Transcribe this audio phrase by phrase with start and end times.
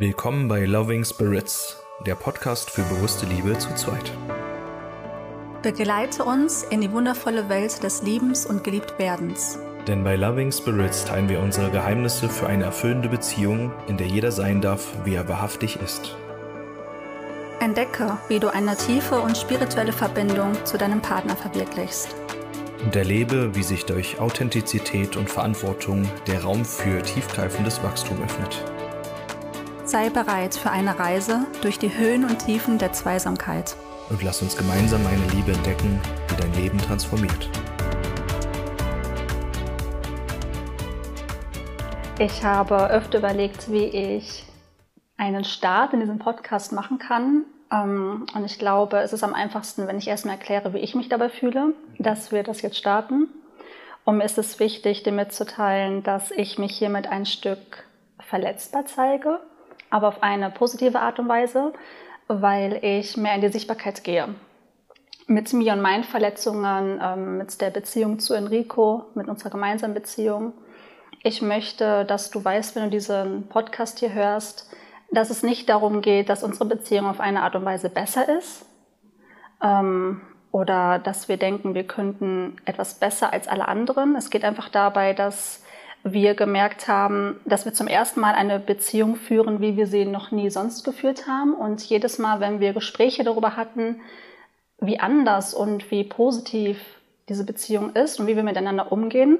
[0.00, 4.10] Willkommen bei Loving Spirits, der Podcast für bewusste Liebe zu zweit.
[5.62, 9.58] Begleite uns in die wundervolle Welt des Liebens und Geliebtwerdens.
[9.86, 14.32] Denn bei Loving Spirits teilen wir unsere Geheimnisse für eine erfüllende Beziehung, in der jeder
[14.32, 16.16] sein darf, wie er wahrhaftig ist.
[17.60, 22.14] Entdecke, wie du eine tiefe und spirituelle Verbindung zu deinem Partner verwirklichst.
[22.82, 28.64] Und erlebe, wie sich durch Authentizität und Verantwortung der Raum für tiefgreifendes Wachstum öffnet.
[29.90, 33.74] Sei bereit für eine Reise durch die Höhen und Tiefen der Zweisamkeit.
[34.08, 36.00] Und lass uns gemeinsam eine Liebe entdecken,
[36.30, 37.50] die dein Leben transformiert.
[42.20, 44.46] Ich habe öfter überlegt, wie ich
[45.16, 47.44] einen Start in diesem Podcast machen kann.
[47.72, 51.08] Ähm, und ich glaube, es ist am einfachsten, wenn ich erstmal erkläre, wie ich mich
[51.08, 53.28] dabei fühle, dass wir das jetzt starten.
[54.04, 57.82] Und mir ist es wichtig, dir mitzuteilen, dass ich mich hiermit ein Stück
[58.20, 59.40] verletzbar zeige
[59.90, 61.72] aber auf eine positive Art und Weise,
[62.28, 64.34] weil ich mehr in die Sichtbarkeit gehe.
[65.26, 70.52] Mit mir und meinen Verletzungen, ähm, mit der Beziehung zu Enrico, mit unserer gemeinsamen Beziehung.
[71.22, 74.70] Ich möchte, dass du weißt, wenn du diesen Podcast hier hörst,
[75.10, 78.64] dass es nicht darum geht, dass unsere Beziehung auf eine Art und Weise besser ist
[79.62, 80.20] ähm,
[80.52, 84.16] oder dass wir denken, wir könnten etwas besser als alle anderen.
[84.16, 85.62] Es geht einfach dabei, dass
[86.02, 90.30] wir gemerkt haben, dass wir zum ersten Mal eine Beziehung führen, wie wir sie noch
[90.30, 91.54] nie sonst geführt haben.
[91.54, 94.00] Und jedes Mal, wenn wir Gespräche darüber hatten,
[94.80, 96.80] wie anders und wie positiv
[97.28, 99.38] diese Beziehung ist und wie wir miteinander umgehen,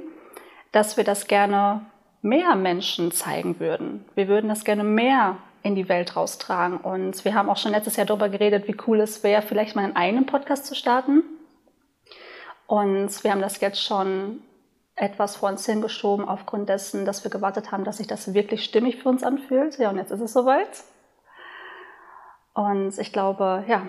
[0.72, 1.86] dass wir das gerne
[2.22, 4.05] mehr Menschen zeigen würden.
[4.14, 6.78] Wir würden das gerne mehr in die Welt raustragen.
[6.78, 9.84] Und wir haben auch schon letztes Jahr darüber geredet, wie cool es wäre, vielleicht mal
[9.84, 11.22] einen eigenen Podcast zu starten.
[12.67, 14.42] Und wir haben das jetzt schon
[15.00, 19.02] etwas vor uns hingeschoben aufgrund dessen, dass wir gewartet haben, dass sich das wirklich stimmig
[19.02, 19.78] für uns anfühlt.
[19.78, 20.84] Ja, und jetzt ist es soweit.
[22.52, 23.88] Und ich glaube, ja,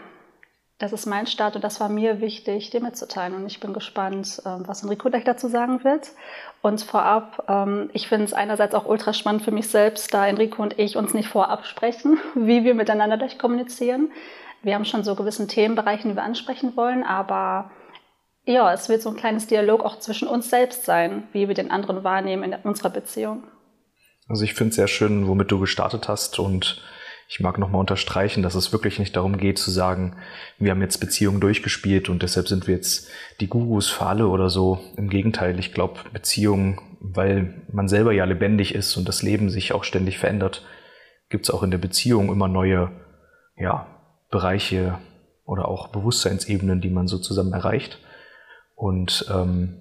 [0.77, 3.35] das ist mein Start und das war mir wichtig, dir mitzuteilen.
[3.35, 6.11] Und ich bin gespannt, ähm, was Enrico gleich dazu sagen wird.
[6.61, 10.63] Und vorab, ähm, ich finde es einerseits auch ultra spannend für mich selbst, da Enrico
[10.63, 14.11] und ich uns nicht vorab sprechen, wie wir miteinander gleich kommunizieren.
[14.63, 17.69] Wir haben schon so gewissen Themenbereichen, die wir ansprechen wollen, aber
[18.45, 21.71] ja, es wird so ein kleines Dialog auch zwischen uns selbst sein, wie wir den
[21.71, 23.43] anderen wahrnehmen in unserer Beziehung.
[24.27, 26.81] Also ich finde es sehr schön, womit du gestartet hast und
[27.27, 30.17] ich mag nochmal unterstreichen, dass es wirklich nicht darum geht zu sagen,
[30.57, 33.09] wir haben jetzt Beziehungen durchgespielt und deshalb sind wir jetzt
[33.39, 34.81] die Gurus für alle oder so.
[34.97, 39.71] Im Gegenteil, ich glaube, Beziehungen, weil man selber ja lebendig ist und das Leben sich
[39.71, 40.65] auch ständig verändert,
[41.29, 42.91] gibt es auch in der Beziehung immer neue
[43.55, 43.87] ja,
[44.29, 44.97] Bereiche
[45.45, 47.99] oder auch Bewusstseinsebenen, die man so zusammen erreicht.
[48.81, 49.75] Und ähm,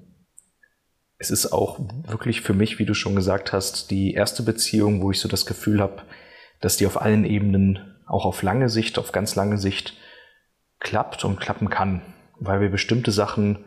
[1.17, 5.11] es ist auch wirklich für mich, wie du schon gesagt hast, die erste Beziehung, wo
[5.11, 6.03] ich so das Gefühl habe,
[6.61, 9.95] dass die auf allen Ebenen, auch auf lange Sicht, auf ganz lange Sicht
[10.81, 12.03] klappt und klappen kann,
[12.41, 13.65] weil wir bestimmte Sachen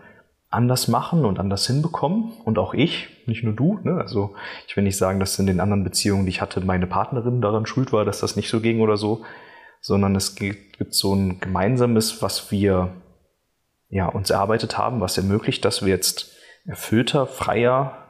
[0.51, 3.79] anders machen und anders hinbekommen und auch ich, nicht nur du.
[3.81, 3.95] Ne?
[3.99, 4.35] Also
[4.67, 7.65] ich will nicht sagen, dass in den anderen Beziehungen, die ich hatte, meine Partnerin daran
[7.65, 9.25] schuld war, dass das nicht so ging oder so,
[9.81, 12.93] sondern es gibt so ein gemeinsames, was wir
[13.93, 16.31] ja, uns erarbeitet haben, was ermöglicht, dass wir jetzt
[16.65, 18.07] erfüllter, freier,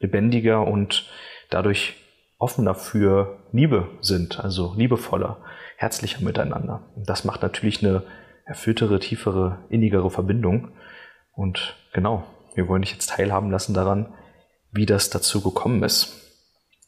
[0.00, 1.06] lebendiger und
[1.50, 1.96] dadurch
[2.38, 5.38] offener für Liebe sind, also liebevoller,
[5.76, 6.88] herzlicher miteinander.
[6.96, 8.04] Und das macht natürlich eine
[8.46, 10.70] erfülltere, tiefere, innigere Verbindung.
[11.32, 12.24] Und genau,
[12.54, 14.14] wir wollen dich jetzt teilhaben lassen daran,
[14.72, 16.14] wie das dazu gekommen ist.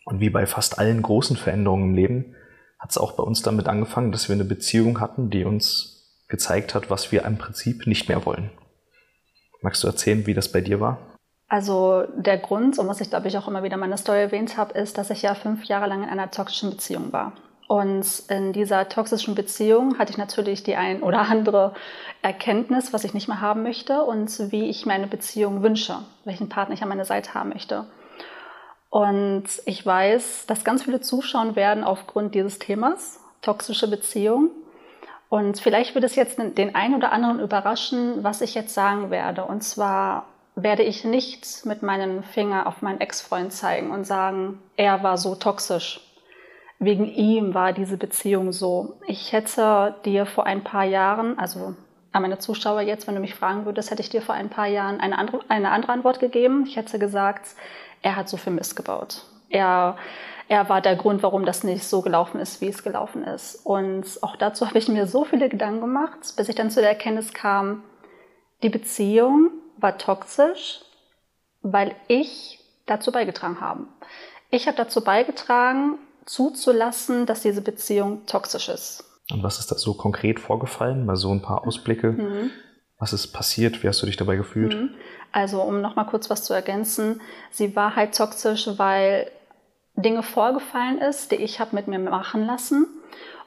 [0.06, 2.36] Und wie bei fast allen großen Veränderungen im Leben
[2.78, 5.99] hat es auch bei uns damit angefangen, dass wir eine Beziehung hatten, die uns
[6.30, 8.50] gezeigt hat, was wir im Prinzip nicht mehr wollen.
[9.60, 10.98] Magst du erzählen, wie das bei dir war?
[11.48, 14.56] Also der Grund, und was ich glaube ich auch immer wieder in meiner Story erwähnt
[14.56, 17.32] habe, ist, dass ich ja fünf Jahre lang in einer toxischen Beziehung war.
[17.66, 21.74] Und in dieser toxischen Beziehung hatte ich natürlich die ein oder andere
[22.22, 26.74] Erkenntnis, was ich nicht mehr haben möchte und wie ich meine Beziehung wünsche, welchen Partner
[26.74, 27.86] ich an meiner Seite haben möchte.
[28.88, 34.50] Und ich weiß, dass ganz viele zuschauen werden aufgrund dieses Themas, toxische Beziehung.
[35.30, 39.44] Und vielleicht wird es jetzt den einen oder anderen überraschen, was ich jetzt sagen werde.
[39.44, 45.04] Und zwar werde ich nicht mit meinem Finger auf meinen Ex-Freund zeigen und sagen, er
[45.04, 46.00] war so toxisch.
[46.80, 48.98] Wegen ihm war diese Beziehung so.
[49.06, 51.76] Ich hätte dir vor ein paar Jahren, also
[52.10, 54.66] an meine Zuschauer jetzt, wenn du mich fragen würdest, hätte ich dir vor ein paar
[54.66, 56.64] Jahren eine andere, eine andere Antwort gegeben.
[56.66, 57.54] Ich hätte gesagt,
[58.02, 59.22] er hat so viel Mist gebaut.
[59.50, 59.96] Er
[60.50, 63.54] er war der Grund, warum das nicht so gelaufen ist, wie es gelaufen ist.
[63.64, 66.88] Und auch dazu habe ich mir so viele Gedanken gemacht, bis ich dann zu der
[66.88, 67.84] Erkenntnis kam,
[68.64, 70.80] die Beziehung war toxisch,
[71.62, 73.86] weil ich dazu beigetragen habe.
[74.50, 79.04] Ich habe dazu beigetragen, zuzulassen, dass diese Beziehung toxisch ist.
[79.30, 81.06] Und was ist da so konkret vorgefallen?
[81.06, 82.10] Mal so ein paar Ausblicke.
[82.10, 82.50] Mhm.
[82.98, 83.84] Was ist passiert?
[83.84, 84.74] Wie hast du dich dabei gefühlt?
[84.74, 84.94] Mhm.
[85.30, 87.20] Also, um nochmal kurz was zu ergänzen,
[87.52, 89.30] sie war halt toxisch, weil
[89.96, 92.86] Dinge vorgefallen ist, die ich habe mit mir machen lassen.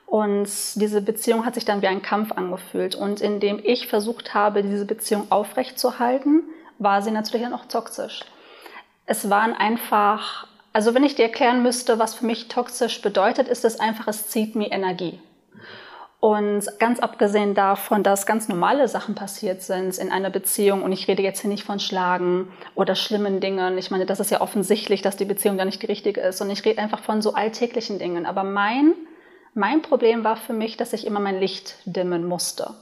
[0.05, 2.95] Und diese Beziehung hat sich dann wie ein Kampf angefühlt.
[2.95, 6.43] Und indem ich versucht habe, diese Beziehung aufrechtzuerhalten,
[6.77, 8.21] war sie natürlich dann auch toxisch.
[9.05, 13.65] Es waren einfach, also wenn ich dir erklären müsste, was für mich toxisch bedeutet, ist
[13.65, 15.19] es einfach, es zieht mir Energie.
[16.23, 21.09] Und ganz abgesehen davon, dass ganz normale Sachen passiert sind in einer Beziehung, und ich
[21.09, 25.01] rede jetzt hier nicht von Schlagen oder schlimmen Dingen, ich meine, das ist ja offensichtlich,
[25.01, 27.99] dass die Beziehung da nicht die richtige ist, und ich rede einfach von so alltäglichen
[27.99, 28.25] Dingen.
[28.25, 28.93] Aber mein,
[29.53, 32.73] mein Problem war für mich, dass ich immer mein Licht dimmen musste,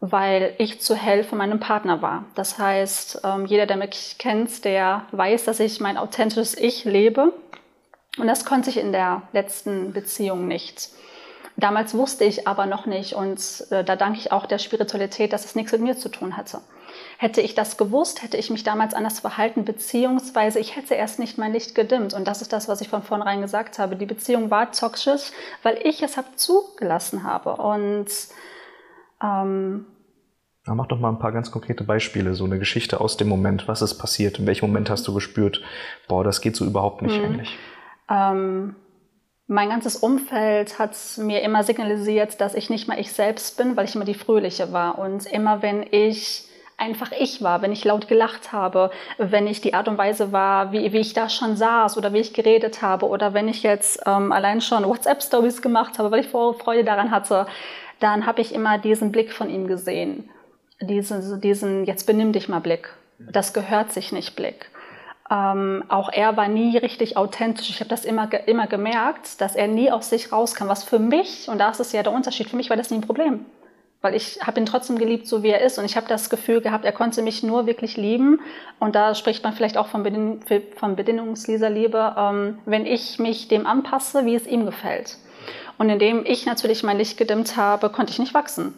[0.00, 2.24] weil ich zu hell für meinen Partner war.
[2.34, 7.32] Das heißt, ähm, jeder, der mich kennt, der weiß, dass ich mein authentisches Ich lebe.
[8.18, 10.90] Und das konnte ich in der letzten Beziehung nicht.
[11.56, 15.44] Damals wusste ich aber noch nicht und äh, da danke ich auch der Spiritualität, dass
[15.44, 16.60] es nichts mit mir zu tun hatte.
[17.16, 21.38] Hätte ich das gewusst, hätte ich mich damals anders verhalten, beziehungsweise ich hätte erst nicht
[21.38, 22.12] mein Licht gedimmt.
[22.12, 23.94] Und das ist das, was ich von vornherein gesagt habe.
[23.94, 25.30] Die Beziehung war toxisch,
[25.62, 27.56] weil ich es habe zugelassen habe.
[27.56, 28.08] Und
[29.22, 29.86] ähm,
[30.66, 33.68] ja, mach doch mal ein paar ganz konkrete Beispiele, so eine Geschichte aus dem Moment.
[33.68, 34.38] Was ist passiert?
[34.38, 35.62] In welchem Moment hast du gespürt,
[36.08, 37.24] boah, das geht so überhaupt nicht mhm.
[37.24, 37.58] eigentlich?
[38.10, 38.76] Ähm,
[39.46, 43.84] mein ganzes Umfeld hat mir immer signalisiert, dass ich nicht mal ich selbst bin, weil
[43.84, 44.98] ich immer die Fröhliche war.
[44.98, 49.74] Und immer wenn ich einfach ich war, wenn ich laut gelacht habe, wenn ich die
[49.74, 53.06] Art und Weise war, wie, wie ich da schon saß oder wie ich geredet habe
[53.06, 57.46] oder wenn ich jetzt ähm, allein schon WhatsApp-Stories gemacht habe, weil ich Freude daran hatte,
[58.00, 60.30] dann habe ich immer diesen Blick von ihm gesehen.
[60.80, 62.92] Diesen, diesen jetzt benimm dich mal Blick.
[63.18, 64.70] Das gehört sich nicht Blick.
[65.30, 67.70] Ähm, auch er war nie richtig authentisch.
[67.70, 70.68] Ich habe das immer, immer gemerkt, dass er nie aus sich rauskam.
[70.68, 72.98] Was für mich, und da ist es ja der Unterschied, für mich war das nie
[72.98, 73.46] ein Problem.
[74.02, 75.78] Weil ich habe ihn trotzdem geliebt, so wie er ist.
[75.78, 78.40] Und ich habe das Gefühl gehabt, er konnte mich nur wirklich lieben.
[78.78, 80.40] Und da spricht man vielleicht auch von, Bedin
[80.76, 85.16] von bedingungsloser Liebe, ähm, wenn ich mich dem anpasse, wie es ihm gefällt.
[85.78, 88.74] Und indem ich natürlich mein Licht gedimmt habe, konnte ich nicht wachsen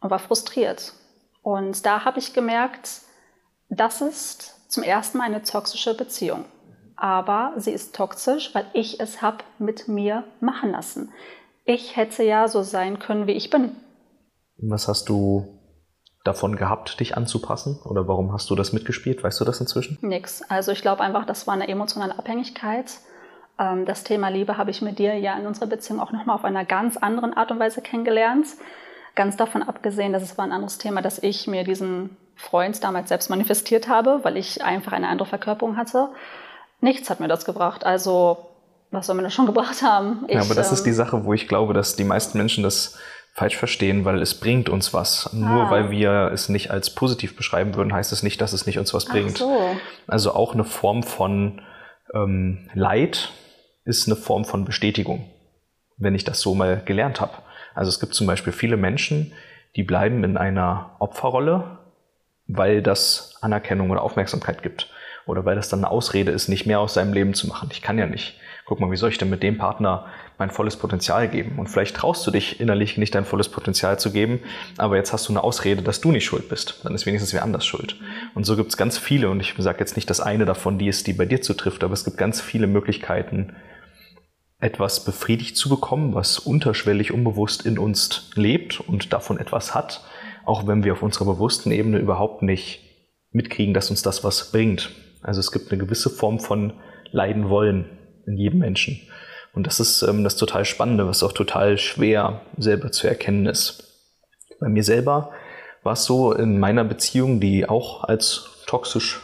[0.00, 0.94] und war frustriert.
[1.42, 3.02] Und da habe ich gemerkt,
[3.68, 6.44] das ist zum ersten Mal eine toxische Beziehung.
[6.96, 11.12] Aber sie ist toxisch, weil ich es habe mit mir machen lassen.
[11.64, 13.72] Ich hätte ja so sein können, wie ich bin.
[14.58, 15.58] Was hast du
[16.24, 17.80] davon gehabt, dich anzupassen?
[17.84, 19.22] Oder warum hast du das mitgespielt?
[19.22, 19.98] Weißt du das inzwischen?
[20.02, 20.42] Nix.
[20.42, 22.92] Also ich glaube einfach, das war eine emotionale Abhängigkeit.
[23.58, 26.44] Ähm, das Thema Liebe habe ich mit dir ja in unserer Beziehung auch nochmal auf
[26.44, 28.46] einer ganz anderen Art und Weise kennengelernt.
[29.14, 33.10] Ganz davon abgesehen, dass es war ein anderes Thema, dass ich mir diesen Freund damals
[33.10, 36.08] selbst manifestiert habe, weil ich einfach eine andere Verkörperung hatte.
[36.80, 37.84] Nichts hat mir das gebracht.
[37.84, 38.38] Also,
[38.90, 40.24] was soll mir das schon gebracht haben?
[40.26, 42.64] Ich, ja, aber das ähm, ist die Sache, wo ich glaube, dass die meisten Menschen
[42.64, 42.98] das
[43.34, 45.32] falsch verstehen, weil es bringt uns was.
[45.32, 45.70] Nur ah.
[45.70, 48.92] weil wir es nicht als positiv beschreiben würden, heißt es nicht, dass es nicht uns
[48.94, 49.38] was bringt.
[49.38, 49.76] So.
[50.06, 51.60] Also auch eine Form von
[52.14, 53.30] ähm, Leid
[53.84, 55.30] ist eine Form von Bestätigung,
[55.98, 57.34] wenn ich das so mal gelernt habe.
[57.74, 59.32] Also es gibt zum Beispiel viele Menschen,
[59.76, 61.79] die bleiben in einer Opferrolle
[62.56, 64.88] weil das Anerkennung oder Aufmerksamkeit gibt.
[65.26, 67.68] Oder weil das dann eine Ausrede ist, nicht mehr aus seinem Leben zu machen.
[67.72, 68.36] Ich kann ja nicht.
[68.64, 70.06] Guck mal, wie soll ich denn mit dem Partner
[70.38, 71.58] mein volles Potenzial geben?
[71.58, 74.40] Und vielleicht traust du dich innerlich nicht dein volles Potenzial zu geben,
[74.78, 76.80] aber jetzt hast du eine Ausrede, dass du nicht schuld bist.
[76.84, 77.96] Dann ist wenigstens wer anders schuld.
[78.34, 80.88] Und so gibt es ganz viele, und ich sage jetzt nicht, dass eine davon die
[80.88, 83.56] ist, die bei dir zutrifft, aber es gibt ganz viele Möglichkeiten,
[84.60, 90.02] etwas befriedigt zu bekommen, was unterschwellig, unbewusst in uns lebt und davon etwas hat
[90.44, 92.80] auch wenn wir auf unserer bewussten Ebene überhaupt nicht
[93.32, 94.90] mitkriegen, dass uns das was bringt.
[95.22, 96.74] Also es gibt eine gewisse Form von
[97.12, 97.86] Leiden wollen
[98.26, 99.00] in jedem Menschen.
[99.52, 103.84] Und das ist ähm, das total Spannende, was auch total schwer selber zu erkennen ist.
[104.60, 105.32] Bei mir selber
[105.82, 109.20] war es so in meiner Beziehung, die auch als toxisch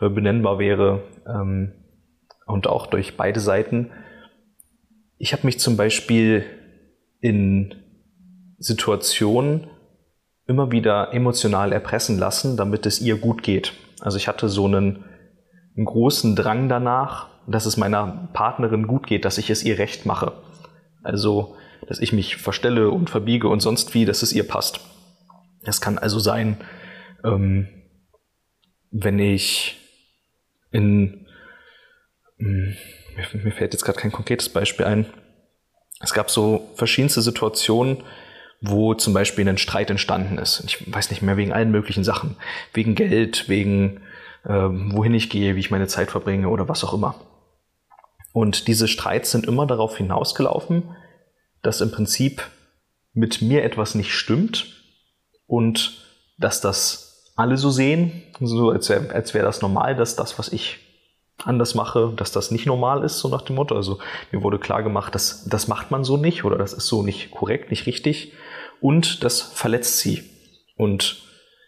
[0.00, 1.72] äh, benennbar wäre ähm,
[2.46, 3.90] und auch durch beide Seiten.
[5.18, 6.44] Ich habe mich zum Beispiel
[7.20, 7.74] in
[8.58, 9.68] Situationen
[10.46, 13.72] immer wieder emotional erpressen lassen, damit es ihr gut geht.
[14.00, 15.04] Also ich hatte so einen,
[15.76, 20.06] einen großen Drang danach, dass es meiner Partnerin gut geht, dass ich es ihr recht
[20.06, 20.32] mache.
[21.02, 21.56] Also,
[21.88, 24.80] dass ich mich verstelle und verbiege und sonst wie, dass es ihr passt.
[25.64, 26.58] Das kann also sein,
[27.24, 27.68] ähm,
[28.90, 29.78] wenn ich
[30.70, 31.26] in,
[32.38, 32.74] hm,
[33.42, 35.06] mir fällt jetzt gerade kein konkretes Beispiel ein.
[36.00, 38.02] Es gab so verschiedenste Situationen,
[38.60, 40.62] wo zum Beispiel ein Streit entstanden ist.
[40.66, 42.36] Ich weiß nicht mehr, wegen allen möglichen Sachen.
[42.72, 44.00] Wegen Geld, wegen
[44.44, 47.16] äh, wohin ich gehe, wie ich meine Zeit verbringe oder was auch immer.
[48.32, 50.94] Und diese Streits sind immer darauf hinausgelaufen,
[51.62, 52.42] dass im Prinzip
[53.12, 54.84] mit mir etwas nicht stimmt
[55.46, 56.04] und
[56.38, 60.52] dass das alle so sehen, so als wäre als wär das normal, dass das, was
[60.52, 60.78] ich
[61.44, 63.74] anders mache, dass das nicht normal ist, so nach dem Motto.
[63.74, 63.98] Also
[64.32, 67.30] mir wurde klar gemacht, dass das macht man so nicht oder das ist so nicht
[67.30, 68.32] korrekt, nicht richtig
[68.80, 70.24] und das verletzt sie.
[70.76, 71.22] Und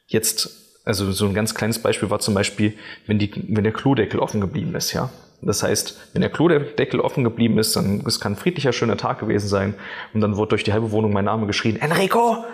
[0.07, 2.75] jetzt, also so ein ganz kleines Beispiel war zum Beispiel,
[3.07, 5.11] wenn, die, wenn der Klodeckel offen geblieben ist, ja.
[5.41, 9.21] Das heißt, wenn der Klodeckel offen geblieben ist, dann es kann ein friedlicher, schöner Tag
[9.21, 9.75] gewesen sein
[10.13, 12.45] und dann wurde durch die halbe Wohnung mein Name geschrien, Enrico,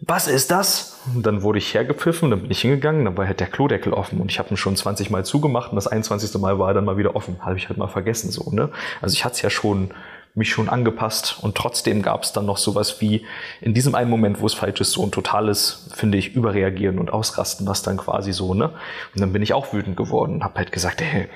[0.00, 1.00] was ist das?
[1.14, 4.20] Und dann wurde ich hergepfiffen, dann bin ich hingegangen, dann war halt der Klodeckel offen
[4.20, 6.38] und ich habe ihn schon 20 Mal zugemacht und das 21.
[6.38, 7.36] Mal war er dann mal wieder offen.
[7.40, 8.70] Habe ich halt mal vergessen so, ne?
[9.00, 9.92] Also ich hatte es ja schon
[10.36, 13.24] mich schon angepasst und trotzdem gab es dann noch sowas wie
[13.62, 17.10] in diesem einen Moment, wo es falsch ist, so ein totales, finde ich, Überreagieren und
[17.10, 18.70] Ausrasten, was dann quasi so, ne?
[19.14, 21.28] Und dann bin ich auch wütend geworden und habe halt gesagt, hey,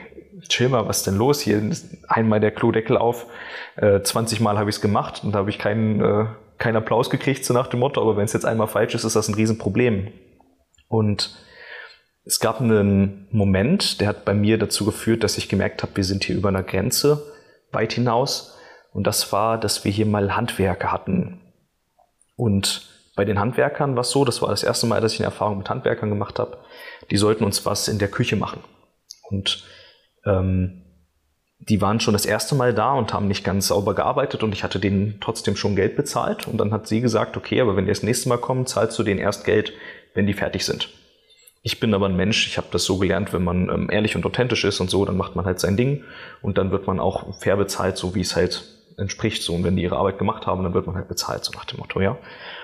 [0.49, 1.63] chill mal, was denn los hier?
[2.09, 3.27] Einmal der Klodeckel auf,
[3.77, 6.27] äh, 20 Mal habe ich es gemacht und da habe ich keinen, äh,
[6.59, 9.17] keinen Applaus gekriegt, so nach dem Motto, aber wenn es jetzt einmal falsch ist, ist
[9.17, 10.09] das ein Riesenproblem.
[10.89, 11.39] Und
[12.25, 16.05] es gab einen Moment, der hat bei mir dazu geführt, dass ich gemerkt habe, wir
[16.05, 17.33] sind hier über einer Grenze
[17.73, 18.59] weit hinaus
[18.93, 21.41] und das war, dass wir hier mal Handwerker hatten.
[22.37, 25.27] Und bei den Handwerkern war es so, das war das erste Mal, dass ich eine
[25.27, 26.59] Erfahrung mit Handwerkern gemacht habe,
[27.11, 28.61] die sollten uns was in der Küche machen.
[29.29, 29.65] Und
[30.25, 30.83] ähm,
[31.59, 34.65] die waren schon das erste Mal da und haben nicht ganz sauber gearbeitet und ich
[34.65, 36.49] hatte denen trotzdem schon Geld bezahlt.
[36.49, 39.03] Und dann hat sie gesagt, okay, aber wenn die das nächste Mal kommen, zahlst du
[39.03, 39.75] denen erst Geld,
[40.15, 40.89] wenn die fertig sind.
[41.63, 44.25] Ich bin aber ein Mensch, ich habe das so gelernt, wenn man ähm, ehrlich und
[44.25, 46.05] authentisch ist und so, dann macht man halt sein Ding
[46.41, 49.43] und dann wird man auch fair bezahlt, so wie es halt entspricht.
[49.43, 51.65] So, und wenn die ihre Arbeit gemacht haben, dann wird man halt bezahlt, so nach
[51.65, 52.19] dem Motto, ja.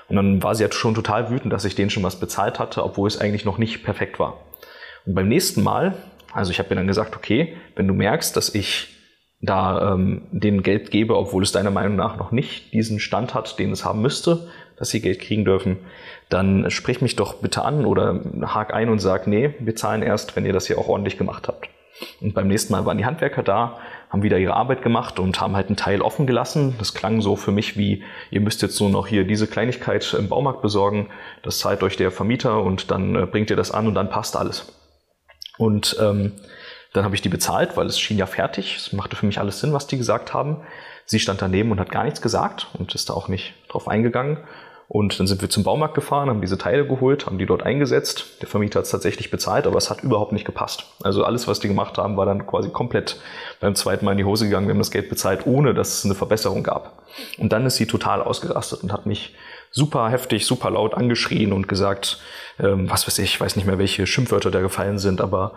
[0.08, 2.84] Und dann war sie halt schon total wütend, dass ich denen schon was bezahlt hatte,
[2.84, 4.40] obwohl es eigentlich noch nicht perfekt war.
[5.04, 5.96] Und beim nächsten Mal,
[6.32, 8.88] also ich habe mir dann gesagt, okay, wenn du merkst, dass ich
[9.40, 13.58] da ähm, denen Geld gebe, obwohl es deiner Meinung nach noch nicht diesen Stand hat,
[13.58, 15.78] den es haben müsste, dass sie Geld kriegen dürfen,
[16.28, 20.36] dann sprich mich doch bitte an oder hak ein und sag, nee, wir zahlen erst,
[20.36, 21.68] wenn ihr das hier auch ordentlich gemacht habt.
[22.20, 23.78] Und beim nächsten Mal waren die Handwerker da,
[24.10, 26.75] haben wieder ihre Arbeit gemacht und haben halt einen Teil offen gelassen.
[26.78, 30.28] Das klang so für mich wie, ihr müsst jetzt nur noch hier diese Kleinigkeit im
[30.28, 31.10] Baumarkt besorgen,
[31.42, 34.36] das zahlt euch der Vermieter und dann äh, bringt ihr das an und dann passt
[34.36, 34.72] alles.
[35.58, 36.32] Und ähm,
[36.92, 38.76] dann habe ich die bezahlt, weil es schien ja fertig.
[38.76, 40.62] Es machte für mich alles Sinn, was die gesagt haben.
[41.04, 44.38] Sie stand daneben und hat gar nichts gesagt und ist da auch nicht drauf eingegangen.
[44.88, 48.40] Und dann sind wir zum Baumarkt gefahren, haben diese Teile geholt, haben die dort eingesetzt.
[48.40, 50.86] Der Vermieter hat es tatsächlich bezahlt, aber es hat überhaupt nicht gepasst.
[51.02, 53.20] Also alles, was die gemacht haben, war dann quasi komplett
[53.60, 54.68] beim zweiten Mal in die Hose gegangen.
[54.68, 57.02] Wir haben das Geld bezahlt, ohne dass es eine Verbesserung gab.
[57.38, 59.34] Und dann ist sie total ausgerastet und hat mich
[59.72, 62.20] super heftig, super laut angeschrien und gesagt,
[62.60, 65.54] ähm, was weiß ich, weiß nicht mehr, welche Schimpfwörter da gefallen sind, aber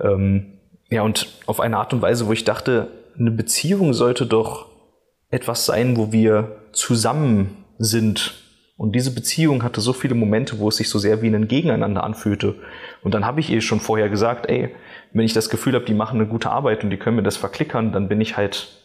[0.00, 0.58] ähm,
[0.90, 4.66] ja, und auf eine Art und Weise, wo ich dachte, eine Beziehung sollte doch
[5.30, 8.41] etwas sein, wo wir zusammen sind
[8.82, 12.02] und diese Beziehung hatte so viele Momente, wo es sich so sehr wie ein Gegeneinander
[12.02, 12.56] anfühlte.
[13.04, 14.74] Und dann habe ich ihr schon vorher gesagt, ey,
[15.12, 17.36] wenn ich das Gefühl habe, die machen eine gute Arbeit und die können mir das
[17.36, 18.81] verklickern, dann bin ich halt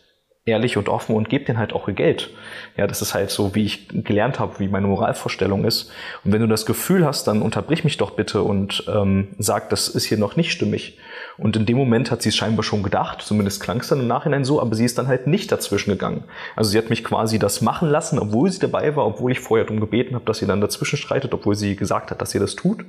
[0.48, 2.30] ehrlich und offen und gebe denen halt auch ihr Geld.
[2.78, 5.92] Ja, das ist halt so, wie ich gelernt habe, wie meine Moralvorstellung ist.
[6.24, 9.90] Und wenn du das Gefühl hast, dann unterbrich mich doch bitte und ähm, sag, das
[9.90, 10.98] ist hier noch nicht stimmig.
[11.38, 14.08] Und in dem Moment hat sie es scheinbar schon gedacht, zumindest klang es dann im
[14.08, 16.24] Nachhinein so, aber sie ist dann halt nicht dazwischen gegangen.
[16.56, 19.66] Also sie hat mich quasi das machen lassen, obwohl sie dabei war, obwohl ich vorher
[19.66, 22.56] darum gebeten habe, dass sie dann dazwischen streitet, obwohl sie gesagt hat, dass sie das
[22.56, 22.86] tut.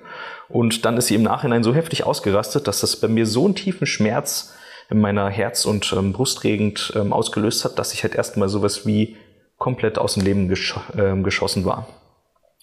[0.48, 3.54] Und dann ist sie im Nachhinein so heftig ausgerastet, dass das bei mir so einen
[3.54, 4.54] tiefen Schmerz
[4.90, 9.16] in meiner Herz- und ähm, Brustregend ähm, ausgelöst hat, dass ich halt erstmal sowas wie
[9.56, 11.88] komplett aus dem Leben gesch äh, geschossen war.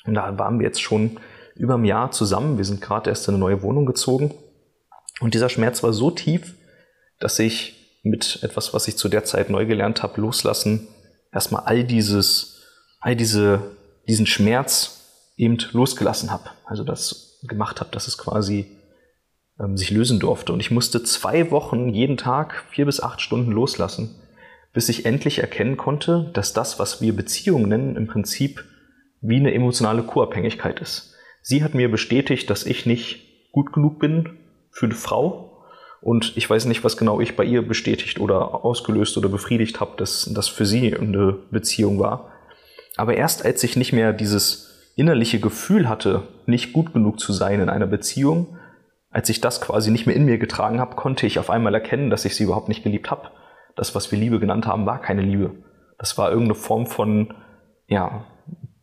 [0.06, 1.20] Und da waren wir jetzt schon
[1.56, 2.58] über ein Jahr zusammen.
[2.58, 4.34] Wir sind gerade erst in eine neue Wohnung gezogen.
[5.20, 6.56] Und dieser Schmerz war so tief,
[7.20, 10.88] dass ich mit etwas, was ich zu der Zeit neu gelernt habe, loslassen,
[11.32, 12.62] erstmal all dieses,
[13.00, 13.62] all diese,
[14.08, 16.50] diesen Schmerz eben losgelassen habe.
[16.66, 18.75] Also das gemacht habe, dass es quasi
[19.60, 20.54] ähm, sich lösen durfte.
[20.54, 24.16] Und ich musste zwei Wochen jeden Tag vier bis acht Stunden loslassen,
[24.74, 28.64] bis ich endlich erkennen konnte, dass das, was wir Beziehungen nennen, im Prinzip
[29.22, 31.14] wie eine emotionale Co-Abhängigkeit ist.
[31.42, 34.38] Sie hat mir bestätigt, dass ich nicht gut genug bin
[34.72, 35.64] für eine Frau.
[36.02, 39.94] Und ich weiß nicht, was genau ich bei ihr bestätigt oder ausgelöst oder befriedigt habe,
[39.98, 42.32] dass das für sie eine Beziehung war.
[42.98, 47.60] Aber erst als ich nicht mehr dieses innerliche Gefühl hatte, nicht gut genug zu sein
[47.60, 48.55] in einer Beziehung,
[49.16, 52.10] als ich das quasi nicht mehr in mir getragen habe, konnte ich auf einmal erkennen,
[52.10, 53.30] dass ich sie überhaupt nicht geliebt habe.
[53.78, 55.52] Das, was wir Liebe genannt haben, war keine Liebe.
[55.98, 57.34] Das war irgendeine Form von
[57.88, 58.26] ja,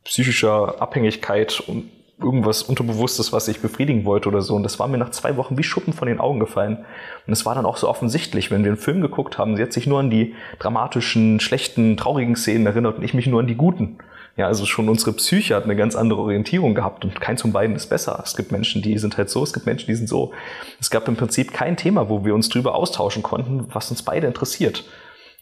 [0.05, 4.55] psychischer Abhängigkeit und irgendwas Unterbewusstes, was ich befriedigen wollte oder so.
[4.55, 6.79] Und das war mir nach zwei Wochen wie Schuppen von den Augen gefallen.
[7.27, 9.75] Und es war dann auch so offensichtlich, wenn wir einen Film geguckt haben, sie hat
[9.75, 13.57] sich nur an die dramatischen, schlechten, traurigen Szenen erinnert und ich mich nur an die
[13.57, 13.99] guten.
[14.37, 17.77] Ja, also schon unsere Psyche hat eine ganz andere Orientierung gehabt und keins von beiden
[17.77, 18.21] ist besser.
[18.25, 20.33] Es gibt Menschen, die sind halt so, es gibt Menschen, die sind so.
[20.81, 24.27] Es gab im Prinzip kein Thema, wo wir uns drüber austauschen konnten, was uns beide
[24.27, 24.85] interessiert.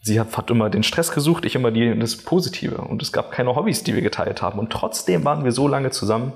[0.03, 2.79] Sie hat, hat immer den Stress gesucht, ich immer die, das Positive.
[2.79, 4.59] Und es gab keine Hobbys, die wir geteilt haben.
[4.59, 6.33] Und trotzdem waren wir so lange zusammen.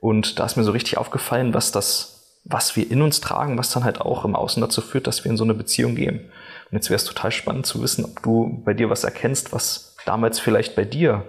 [0.00, 3.70] Und da ist mir so richtig aufgefallen, was das, was wir in uns tragen, was
[3.70, 6.30] dann halt auch im Außen dazu führt, dass wir in so eine Beziehung gehen.
[6.70, 9.96] Und jetzt wäre es total spannend zu wissen, ob du bei dir was erkennst, was
[10.06, 11.24] damals vielleicht bei dir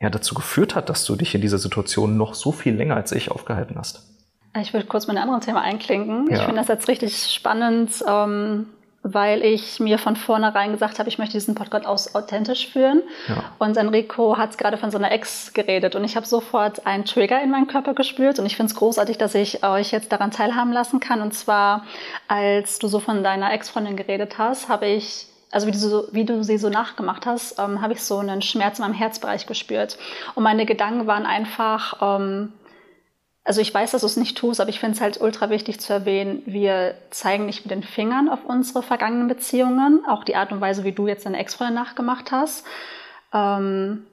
[0.00, 3.12] ja dazu geführt hat, dass du dich in dieser Situation noch so viel länger als
[3.12, 4.02] ich aufgehalten hast.
[4.60, 6.30] Ich würde kurz mit einem anderen Thema einklinken.
[6.30, 6.36] Ja.
[6.36, 8.66] Ich finde das jetzt richtig spannend, ähm,
[9.02, 13.02] weil ich mir von vornherein gesagt habe, ich möchte diesen Podcast authentisch führen.
[13.28, 13.44] Ja.
[13.58, 17.42] Und Enrico hat gerade von so einer Ex geredet und ich habe sofort einen Trigger
[17.42, 20.72] in meinem Körper gespürt und ich finde es großartig, dass ich euch jetzt daran teilhaben
[20.72, 21.20] lassen kann.
[21.20, 21.84] Und zwar,
[22.26, 26.24] als du so von deiner Ex-Freundin geredet hast, habe ich also wie du, so, wie
[26.24, 29.96] du sie so nachgemacht hast, ähm, habe ich so einen Schmerz in meinem Herzbereich gespürt.
[30.34, 32.52] Und meine Gedanken waren einfach, ähm,
[33.44, 35.80] also ich weiß, dass du es nicht tust, aber ich finde es halt ultra wichtig
[35.80, 40.50] zu erwähnen, wir zeigen nicht mit den Fingern auf unsere vergangenen Beziehungen, auch die Art
[40.50, 42.66] und Weise, wie du jetzt deine Ex-Freundin nachgemacht hast.
[43.32, 44.04] Ähm,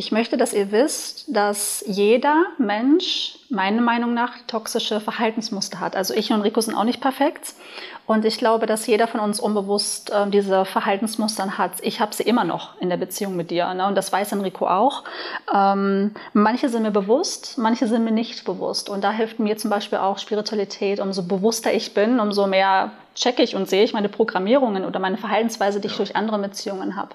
[0.00, 5.94] ich möchte, dass ihr wisst, dass jeder Mensch meiner Meinung nach toxische Verhaltensmuster hat.
[5.94, 7.52] Also ich und Rico sind auch nicht perfekt.
[8.06, 11.72] Und ich glaube, dass jeder von uns unbewusst äh, diese Verhaltensmuster hat.
[11.82, 13.74] Ich habe sie immer noch in der Beziehung mit dir.
[13.74, 13.86] Ne?
[13.86, 15.04] Und das weiß Enrico auch.
[15.54, 18.88] Ähm, manche sind mir bewusst, manche sind mir nicht bewusst.
[18.88, 20.98] Und da hilft mir zum Beispiel auch Spiritualität.
[21.00, 25.18] Umso bewusster ich bin, umso mehr checke ich und sehe ich meine Programmierungen oder meine
[25.18, 27.10] Verhaltensweise, die ich durch andere Beziehungen habe.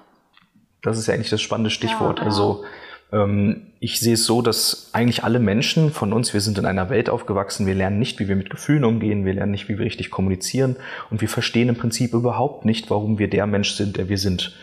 [0.86, 2.20] Das ist ja eigentlich das spannende Stichwort.
[2.20, 2.64] Ja, also
[3.12, 6.90] ähm, ich sehe es so, dass eigentlich alle Menschen von uns, wir sind in einer
[6.90, 9.86] Welt aufgewachsen, wir lernen nicht, wie wir mit Gefühlen umgehen, wir lernen nicht, wie wir
[9.86, 10.76] richtig kommunizieren
[11.10, 14.56] und wir verstehen im Prinzip überhaupt nicht, warum wir der Mensch sind, der wir sind.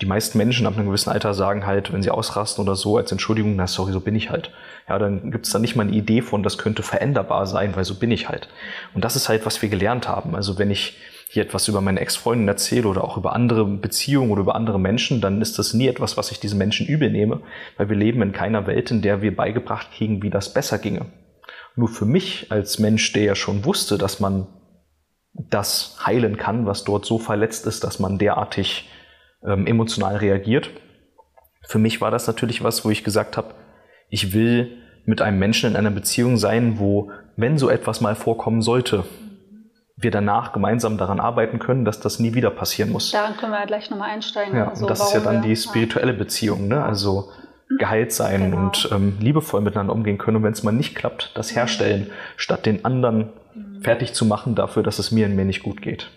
[0.00, 3.12] Die meisten Menschen ab einem gewissen Alter sagen halt, wenn sie ausrasten oder so, als
[3.12, 4.50] Entschuldigung, na sorry, so bin ich halt.
[4.88, 7.84] Ja, dann gibt es da nicht mal eine Idee von, das könnte veränderbar sein, weil
[7.84, 8.48] so bin ich halt.
[8.94, 10.34] Und das ist halt, was wir gelernt haben.
[10.34, 10.96] Also wenn ich
[11.32, 15.22] hier etwas über meine Ex-Freundin erzähle oder auch über andere Beziehungen oder über andere Menschen,
[15.22, 17.40] dann ist das nie etwas, was ich diesen Menschen übel nehme,
[17.78, 21.06] weil wir leben in keiner Welt, in der wir beigebracht kriegen, wie das besser ginge.
[21.74, 24.46] Nur für mich als Mensch, der ja schon wusste, dass man
[25.32, 28.90] das heilen kann, was dort so verletzt ist, dass man derartig
[29.42, 30.68] ähm, emotional reagiert.
[31.66, 33.54] Für mich war das natürlich was, wo ich gesagt habe,
[34.10, 38.60] ich will mit einem Menschen in einer Beziehung sein, wo, wenn so etwas mal vorkommen
[38.60, 39.04] sollte,
[40.02, 43.10] wir danach gemeinsam daran arbeiten können, dass das nie wieder passieren muss.
[43.10, 44.56] Daran können wir ja gleich nochmal einsteigen.
[44.56, 46.84] Ja, also, und das ist ja dann die spirituelle Beziehung, ne?
[46.84, 47.30] also
[47.78, 48.66] geheilt sein genau.
[48.66, 50.38] und ähm, liebevoll miteinander umgehen können.
[50.38, 53.82] Und wenn es mal nicht klappt, das herstellen, statt den anderen mhm.
[53.82, 56.10] fertig zu machen dafür, dass es mir in mir nicht gut geht.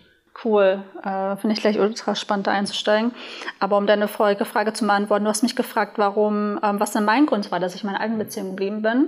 [0.44, 3.14] Cool, äh, finde ich gleich ultra spannend da einzusteigen.
[3.60, 7.26] Aber um deine Folgefrage zu beantworten, du hast mich gefragt, warum, ähm, was denn mein
[7.26, 9.08] Grund war, dass ich in meiner alten Beziehung geblieben bin.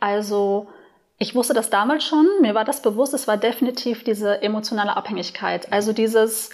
[0.00, 0.68] Also
[1.22, 5.72] ich wusste das damals schon, mir war das bewusst, es war definitiv diese emotionale Abhängigkeit.
[5.72, 6.50] Also dieses,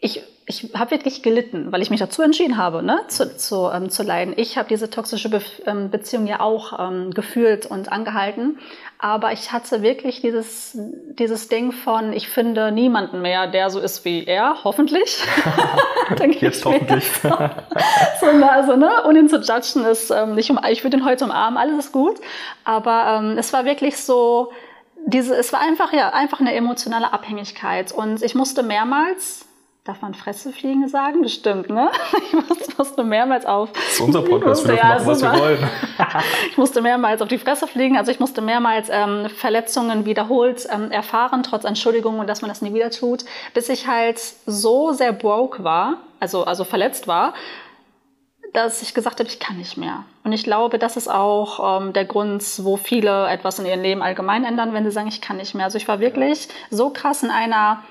[0.00, 3.90] ich, ich habe wirklich gelitten, weil ich mich dazu entschieden habe, ne, zu, zu, ähm,
[3.90, 4.32] zu leiden.
[4.38, 8.58] Ich habe diese toxische Be ähm, Beziehung ja auch ähm, gefühlt und angehalten.
[9.04, 14.04] Aber ich hatte wirklich dieses, dieses Ding von, ich finde niemanden mehr, der so ist
[14.04, 15.18] wie er, hoffentlich.
[16.40, 17.04] Jetzt hoffentlich.
[17.20, 21.04] so, so, also, ne, ohne ihn zu judgen, ist ähm, nicht um, ich würde ihn
[21.04, 22.20] heute umarmen, alles ist gut.
[22.62, 24.52] Aber ähm, es war wirklich so,
[25.04, 27.90] diese, es war einfach, ja, einfach eine emotionale Abhängigkeit.
[27.90, 29.46] Und ich musste mehrmals
[29.84, 31.22] Darf man Fresse fliegen sagen?
[31.22, 31.90] Bestimmt, ne?
[32.72, 33.72] Ich musste mehrmals auf.
[33.72, 35.70] Das ist unser Podcast, wir dürfen ja, machen, was wir wollen.
[36.50, 40.90] ich musste mehrmals auf die Fresse fliegen, also ich musste mehrmals ähm, Verletzungen wiederholt ähm,
[40.92, 45.12] erfahren, trotz Entschuldigung und dass man das nie wieder tut, bis ich halt so sehr
[45.12, 47.34] broke war, also, also verletzt war,
[48.52, 50.04] dass ich gesagt habe, ich kann nicht mehr.
[50.24, 54.02] Und ich glaube, das ist auch ähm, der Grund, wo viele etwas in ihrem Leben
[54.02, 55.64] allgemein ändern, wenn sie sagen, ich kann nicht mehr.
[55.64, 57.82] Also ich war wirklich so krass in einer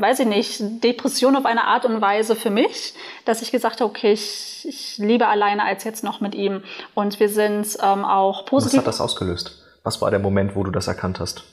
[0.00, 2.94] weiß ich nicht, Depression auf eine Art und Weise für mich,
[3.24, 6.62] dass ich gesagt habe, okay, ich, ich liebe alleine als jetzt noch mit ihm.
[6.94, 8.78] Und wir sind ähm, auch positiv.
[8.78, 9.62] Was hat das ausgelöst?
[9.82, 11.44] Was war der Moment, wo du das erkannt hast?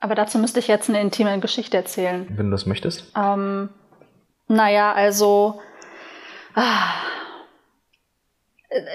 [0.00, 2.26] Aber dazu müsste ich jetzt eine intime Geschichte erzählen.
[2.30, 3.04] Wenn du das möchtest.
[3.16, 3.70] Ähm,
[4.48, 5.60] naja, also.
[6.54, 6.92] Ah,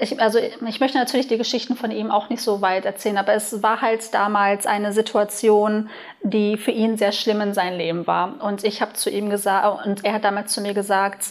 [0.00, 3.32] ich, also ich möchte natürlich die Geschichten von ihm auch nicht so weit erzählen, aber
[3.32, 5.88] es war halt damals eine Situation,
[6.22, 8.42] die für ihn sehr schlimm in seinem Leben war.
[8.42, 11.28] Und ich habe zu ihm gesagt, und er hat damals zu mir gesagt,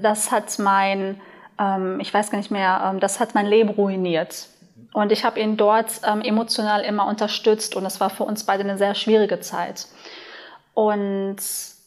[0.00, 1.20] das hat mein,
[1.58, 4.48] ähm, ich weiß gar nicht mehr, ähm, das hat mein Leben ruiniert.
[4.94, 8.62] Und ich habe ihn dort ähm, emotional immer unterstützt und es war für uns beide
[8.62, 9.86] eine sehr schwierige Zeit.
[10.74, 11.36] Und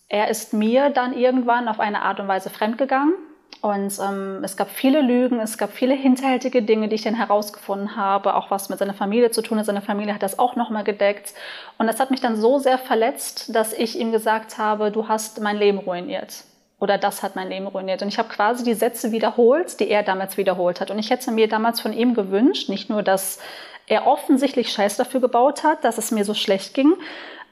[0.08, 3.13] er ist mir dann irgendwann auf eine Art und Weise fremdgegangen.
[3.62, 7.95] Und ähm, es gab viele Lügen, es gab viele hinterhältige Dinge, die ich dann herausgefunden
[7.95, 9.65] habe, auch was mit seiner Familie zu tun hat.
[9.65, 11.34] Seine Familie hat das auch nochmal gedeckt.
[11.79, 15.41] Und das hat mich dann so sehr verletzt, dass ich ihm gesagt habe, du hast
[15.41, 16.43] mein Leben ruiniert.
[16.79, 18.03] Oder das hat mein Leben ruiniert.
[18.03, 20.91] Und ich habe quasi die Sätze wiederholt, die er damals wiederholt hat.
[20.91, 23.39] Und ich hätte mir damals von ihm gewünscht, nicht nur, dass
[23.88, 26.93] er offensichtlich Scheiß dafür gebaut hat, dass es mir so schlecht ging,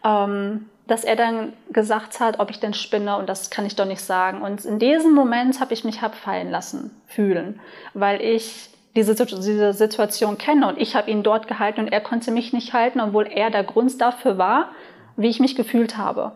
[0.03, 3.85] ähm, dass er dann gesagt hat, ob ich denn spinne und das kann ich doch
[3.85, 4.41] nicht sagen.
[4.41, 7.59] Und in diesem Moment habe ich mich hab fallen lassen, fühlen,
[7.93, 12.31] weil ich diese, diese Situation kenne und ich habe ihn dort gehalten und er konnte
[12.31, 14.69] mich nicht halten, obwohl er der Grund dafür war,
[15.15, 16.33] wie ich mich gefühlt habe.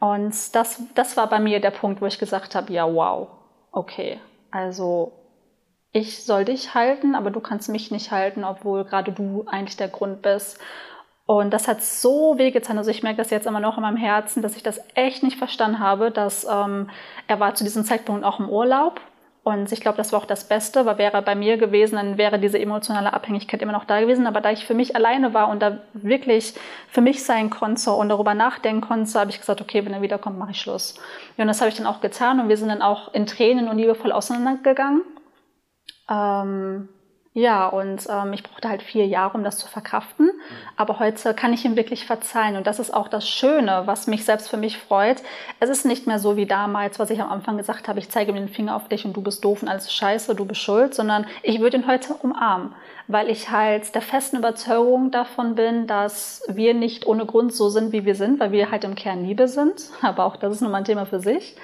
[0.00, 3.28] Und das, das war bei mir der Punkt, wo ich gesagt habe, ja, wow,
[3.72, 4.18] okay,
[4.50, 5.12] also
[5.92, 9.88] ich soll dich halten, aber du kannst mich nicht halten, obwohl gerade du eigentlich der
[9.88, 10.58] Grund bist.
[11.26, 12.78] Und das hat so wehgetan.
[12.78, 15.36] Also ich merke das jetzt immer noch in meinem Herzen, dass ich das echt nicht
[15.36, 16.88] verstanden habe, dass ähm,
[17.26, 19.00] er war zu diesem Zeitpunkt auch im Urlaub.
[19.42, 22.18] Und ich glaube, das war auch das Beste, weil wäre er bei mir gewesen, dann
[22.18, 24.26] wäre diese emotionale Abhängigkeit immer noch da gewesen.
[24.26, 26.54] Aber da ich für mich alleine war und da wirklich
[26.88, 30.38] für mich sein konnte und darüber nachdenken konnte, habe ich gesagt, okay, wenn er wiederkommt,
[30.38, 30.98] mache ich Schluss.
[31.36, 33.78] Und das habe ich dann auch getan und wir sind dann auch in Tränen und
[33.78, 35.02] liebevoll auseinandergegangen.
[36.08, 36.88] Ähm,
[37.36, 40.30] ja, und ähm, ich brauchte halt vier Jahre, um das zu verkraften.
[40.74, 42.56] Aber heute kann ich ihm wirklich verzeihen.
[42.56, 45.22] Und das ist auch das Schöne, was mich selbst für mich freut.
[45.60, 48.32] Es ist nicht mehr so wie damals, was ich am Anfang gesagt habe, ich zeige
[48.32, 50.94] mir den Finger auf dich und du bist doof und alles scheiße, du bist schuld,
[50.94, 52.74] sondern ich würde ihn heute umarmen,
[53.06, 57.92] weil ich halt der festen Überzeugung davon bin, dass wir nicht ohne Grund so sind,
[57.92, 59.90] wie wir sind, weil wir halt im Kern Liebe sind.
[60.00, 61.54] Aber auch das ist nun mal ein Thema für sich.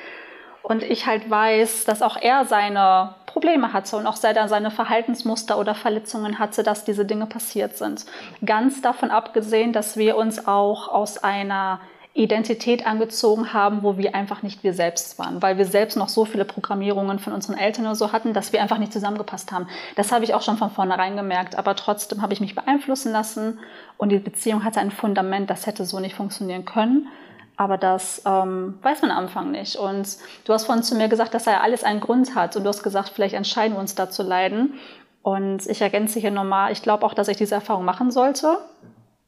[0.62, 5.58] Und ich halt weiß, dass auch er seine Probleme hatte und auch selber seine Verhaltensmuster
[5.58, 8.04] oder Verletzungen hatte, dass diese Dinge passiert sind.
[8.44, 11.80] Ganz davon abgesehen, dass wir uns auch aus einer
[12.14, 16.26] Identität angezogen haben, wo wir einfach nicht wir selbst waren, weil wir selbst noch so
[16.26, 19.66] viele Programmierungen von unseren Eltern oder so hatten, dass wir einfach nicht zusammengepasst haben.
[19.96, 23.58] Das habe ich auch schon von vornherein gemerkt, aber trotzdem habe ich mich beeinflussen lassen
[23.96, 27.08] und die Beziehung hatte ein Fundament, das hätte so nicht funktionieren können.
[27.56, 29.76] Aber das ähm, weiß man am Anfang nicht.
[29.76, 32.56] Und du hast vorhin zu mir gesagt, dass er alles einen Grund hat.
[32.56, 34.74] Und du hast gesagt, vielleicht entscheiden wir uns da zu leiden.
[35.22, 38.58] Und ich ergänze hier nochmal, ich glaube auch, dass ich diese Erfahrung machen sollte,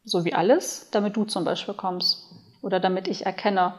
[0.05, 2.25] so wie alles, damit du zum Beispiel kommst.
[2.63, 3.75] Oder damit ich erkenne.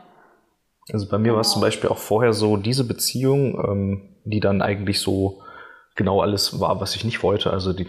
[0.94, 1.36] Also bei mir genau.
[1.36, 5.42] war es zum Beispiel auch vorher so, diese Beziehung, ähm, die dann eigentlich so
[5.96, 7.52] genau alles war, was ich nicht wollte.
[7.52, 7.88] Also die,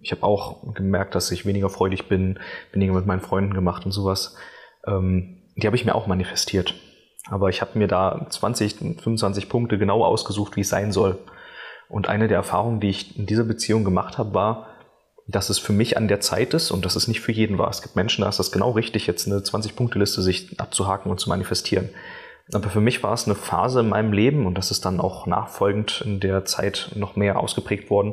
[0.00, 2.38] ich habe auch gemerkt, dass ich weniger freudig bin,
[2.72, 4.36] weniger mit meinen Freunden gemacht und sowas.
[4.86, 6.74] Ähm, die habe ich mir auch manifestiert.
[7.30, 11.18] Aber ich habe mir da 20, 25 Punkte genau ausgesucht, wie es sein soll.
[11.88, 14.66] Und eine der Erfahrungen, die ich in dieser Beziehung gemacht habe, war,
[15.26, 17.70] dass es für mich an der Zeit ist und dass es nicht für jeden war.
[17.70, 21.30] Es gibt Menschen, da ist das genau richtig, jetzt eine 20-Punkte-Liste sich abzuhaken und zu
[21.30, 21.88] manifestieren.
[22.52, 25.26] Aber für mich war es eine Phase in meinem Leben und das ist dann auch
[25.26, 28.12] nachfolgend in der Zeit noch mehr ausgeprägt worden,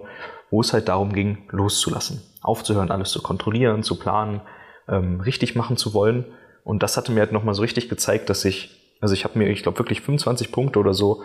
[0.50, 4.40] wo es halt darum ging, loszulassen, aufzuhören, alles zu kontrollieren, zu planen,
[4.88, 6.26] ähm, richtig machen zu wollen
[6.64, 9.50] und das hatte mir halt nochmal so richtig gezeigt, dass ich, also ich habe mir,
[9.50, 11.24] ich glaube, wirklich 25 Punkte oder so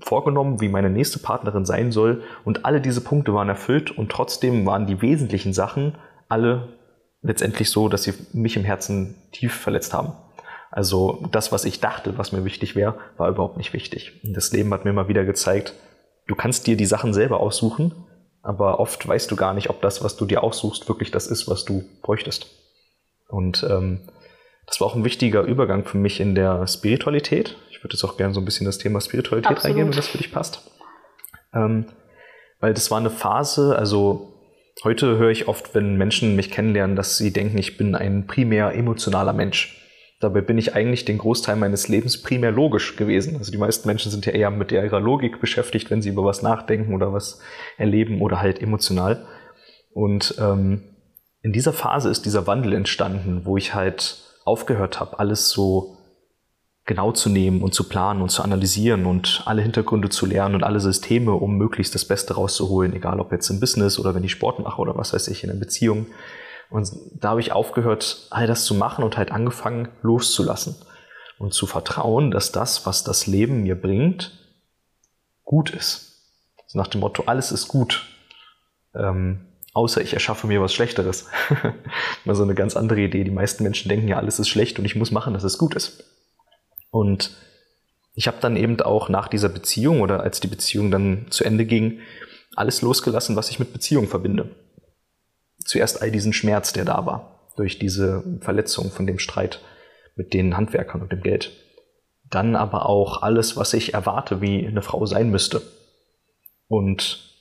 [0.00, 2.22] vorgenommen, wie meine nächste Partnerin sein soll.
[2.44, 5.96] Und alle diese Punkte waren erfüllt und trotzdem waren die wesentlichen Sachen
[6.28, 6.78] alle
[7.22, 10.14] letztendlich so, dass sie mich im Herzen tief verletzt haben.
[10.70, 14.20] Also das, was ich dachte, was mir wichtig wäre, war überhaupt nicht wichtig.
[14.24, 15.74] Das Leben hat mir mal wieder gezeigt,
[16.26, 17.94] du kannst dir die Sachen selber aussuchen,
[18.42, 21.48] aber oft weißt du gar nicht, ob das, was du dir aussuchst, wirklich das ist,
[21.48, 22.46] was du bräuchtest.
[23.28, 24.00] Und ähm,
[24.66, 27.56] das war auch ein wichtiger Übergang für mich in der Spiritualität.
[27.70, 29.64] Ich würde jetzt auch gerne so ein bisschen das Thema Spiritualität Absolut.
[29.64, 30.70] reingehen, wenn das für dich passt.
[31.54, 31.86] Ähm,
[32.60, 34.34] weil das war eine Phase, also
[34.84, 38.74] heute höre ich oft, wenn Menschen mich kennenlernen, dass sie denken, ich bin ein primär
[38.74, 39.78] emotionaler Mensch.
[40.20, 43.36] Dabei bin ich eigentlich den Großteil meines Lebens primär logisch gewesen.
[43.36, 46.42] Also die meisten Menschen sind ja eher mit ihrer Logik beschäftigt, wenn sie über was
[46.42, 47.40] nachdenken oder was
[47.76, 49.26] erleben oder halt emotional.
[49.92, 50.84] Und ähm,
[51.42, 55.96] in dieser Phase ist dieser Wandel entstanden, wo ich halt aufgehört habe, alles so
[56.84, 60.64] genau zu nehmen und zu planen und zu analysieren und alle Hintergründe zu lernen und
[60.64, 64.32] alle Systeme, um möglichst das Beste rauszuholen, egal ob jetzt im Business oder wenn ich
[64.32, 66.06] Sport mache oder was weiß ich, in einer Beziehung.
[66.70, 70.74] Und da habe ich aufgehört, all das zu machen und halt angefangen loszulassen
[71.38, 74.32] und zu vertrauen, dass das, was das Leben mir bringt,
[75.44, 76.30] gut ist.
[76.64, 78.06] Also nach dem Motto, alles ist gut.
[78.94, 81.26] Ähm, außer ich erschaffe mir was Schlechteres.
[82.24, 83.24] Mal so eine ganz andere Idee.
[83.24, 85.74] Die meisten Menschen denken ja, alles ist schlecht und ich muss machen, dass es gut
[85.74, 86.04] ist.
[86.90, 87.36] Und
[88.14, 91.64] ich habe dann eben auch nach dieser Beziehung oder als die Beziehung dann zu Ende
[91.64, 92.00] ging,
[92.54, 94.56] alles losgelassen, was ich mit Beziehung verbinde.
[95.64, 99.60] zuerst all diesen Schmerz, der da war, durch diese Verletzung von dem Streit
[100.16, 101.52] mit den Handwerkern und dem Geld.
[102.28, 105.62] Dann aber auch alles, was ich erwarte, wie eine Frau sein müsste.
[106.66, 107.31] Und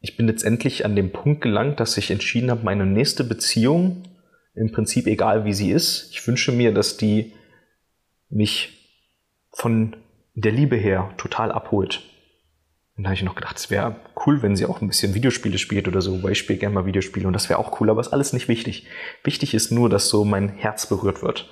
[0.00, 4.04] ich bin letztendlich an dem Punkt gelangt, dass ich entschieden habe, meine nächste Beziehung,
[4.54, 7.32] im Prinzip egal wie sie ist, ich wünsche mir, dass die
[8.28, 8.78] mich
[9.52, 9.96] von
[10.34, 12.02] der Liebe her total abholt.
[12.96, 15.58] Und da habe ich noch gedacht, es wäre cool, wenn sie auch ein bisschen Videospiele
[15.58, 18.00] spielt oder so, weil ich spiele gerne mal Videospiele und das wäre auch cool, aber
[18.00, 18.86] ist alles nicht wichtig.
[19.22, 21.48] Wichtig ist nur, dass so mein Herz berührt wird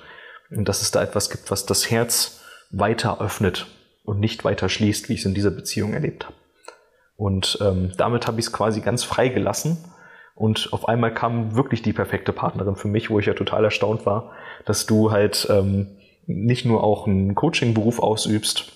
[0.49, 3.67] und dass es da etwas gibt, was das Herz weiter öffnet
[4.03, 6.35] und nicht weiter schließt, wie ich es in dieser Beziehung erlebt habe.
[7.17, 9.77] Und ähm, damit habe ich es quasi ganz frei gelassen.
[10.35, 14.05] Und auf einmal kam wirklich die perfekte Partnerin für mich, wo ich ja total erstaunt
[14.05, 14.31] war,
[14.65, 15.87] dass du halt ähm,
[16.27, 18.71] nicht nur auch einen Coaching-Beruf ausübst,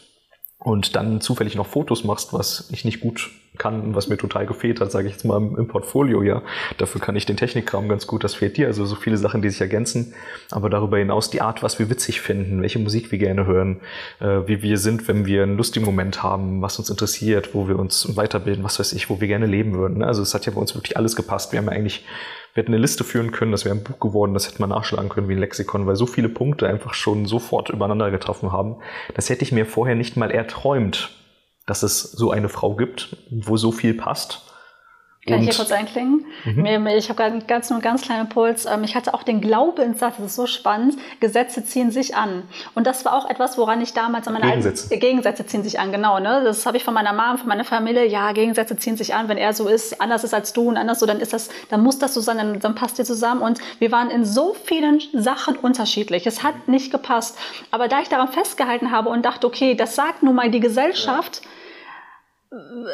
[0.64, 4.80] und dann zufällig noch Fotos machst, was ich nicht gut kann was mir total gefehlt
[4.80, 6.42] hat, sage ich jetzt mal im, Portfolio, ja.
[6.78, 8.68] Dafür kann ich den Technikkram ganz gut, das fehlt dir.
[8.68, 10.14] Also so viele Sachen, die sich ergänzen.
[10.50, 13.82] Aber darüber hinaus die Art, was wir witzig finden, welche Musik wir gerne hören,
[14.20, 17.78] äh, wie wir sind, wenn wir einen lustigen Moment haben, was uns interessiert, wo wir
[17.78, 20.00] uns weiterbilden, was weiß ich, wo wir gerne leben würden.
[20.00, 20.08] Ne?
[20.08, 21.52] Also es hat ja bei uns wirklich alles gepasst.
[21.52, 22.06] Wir haben ja eigentlich
[22.54, 25.10] wir hätten eine Liste führen können, das wäre ein Buch geworden, das hätte man nachschlagen
[25.10, 28.78] können wie ein Lexikon, weil so viele Punkte einfach schon sofort übereinander getroffen haben.
[29.16, 31.10] Das hätte ich mir vorher nicht mal erträumt,
[31.66, 34.51] dass es so eine Frau gibt, wo so viel passt.
[35.28, 36.26] Kann und, ich hier kurz einklingen?
[36.46, 36.88] Mhm.
[36.98, 38.66] Ich habe gerade ganz nur einen ganz kleinen Puls.
[38.66, 42.42] Ähm, ich hatte auch den Glaubenssatz, das ist so spannend, Gesetze ziehen sich an.
[42.74, 44.86] Und das war auch etwas, woran ich damals an meiner Gegensätze.
[44.86, 46.20] Alten, Gegensätze ziehen sich an, genau.
[46.20, 46.42] Ne?
[46.44, 48.08] Das habe ich von meiner Mom, von meiner Familie.
[48.08, 49.30] Ja, Gegensätze ziehen sich an.
[49.30, 51.84] Wenn er so ist, anders ist als du und anders so, dann ist das, dann
[51.84, 53.44] muss das so sein, dann, dann passt ihr zusammen.
[53.44, 56.26] Und wir waren in so vielen Sachen unterschiedlich.
[56.26, 57.38] Es hat nicht gepasst.
[57.70, 61.42] Aber da ich daran festgehalten habe und dachte, okay, das sagt nun mal die Gesellschaft,
[61.44, 61.50] ja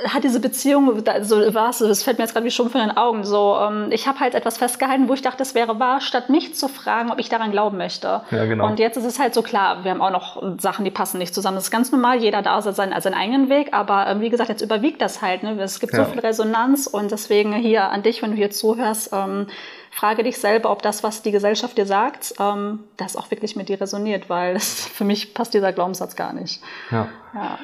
[0.07, 2.95] hat diese Beziehung, so war es, das fällt mir jetzt gerade wie schon von den
[2.95, 6.29] Augen, so, ähm, ich habe halt etwas festgehalten, wo ich dachte, es wäre wahr, statt
[6.29, 8.21] mich zu fragen, ob ich daran glauben möchte.
[8.29, 8.67] Ja, genau.
[8.67, 11.33] Und jetzt ist es halt so klar, wir haben auch noch Sachen, die passen nicht
[11.33, 11.55] zusammen.
[11.55, 14.61] Das ist ganz normal, jeder da seinen, seinen eigenen Weg, aber ähm, wie gesagt, jetzt
[14.61, 15.41] überwiegt das halt.
[15.41, 15.59] Ne?
[15.59, 16.05] Es gibt ja.
[16.05, 19.47] so viel Resonanz und deswegen hier an dich, wenn du hier zuhörst, ähm,
[19.89, 23.69] frage dich selber, ob das, was die Gesellschaft dir sagt, ähm, das auch wirklich mit
[23.69, 26.61] dir resoniert, weil das, für mich passt dieser Glaubenssatz gar nicht.
[26.91, 27.07] Ja.
[27.33, 27.57] ja.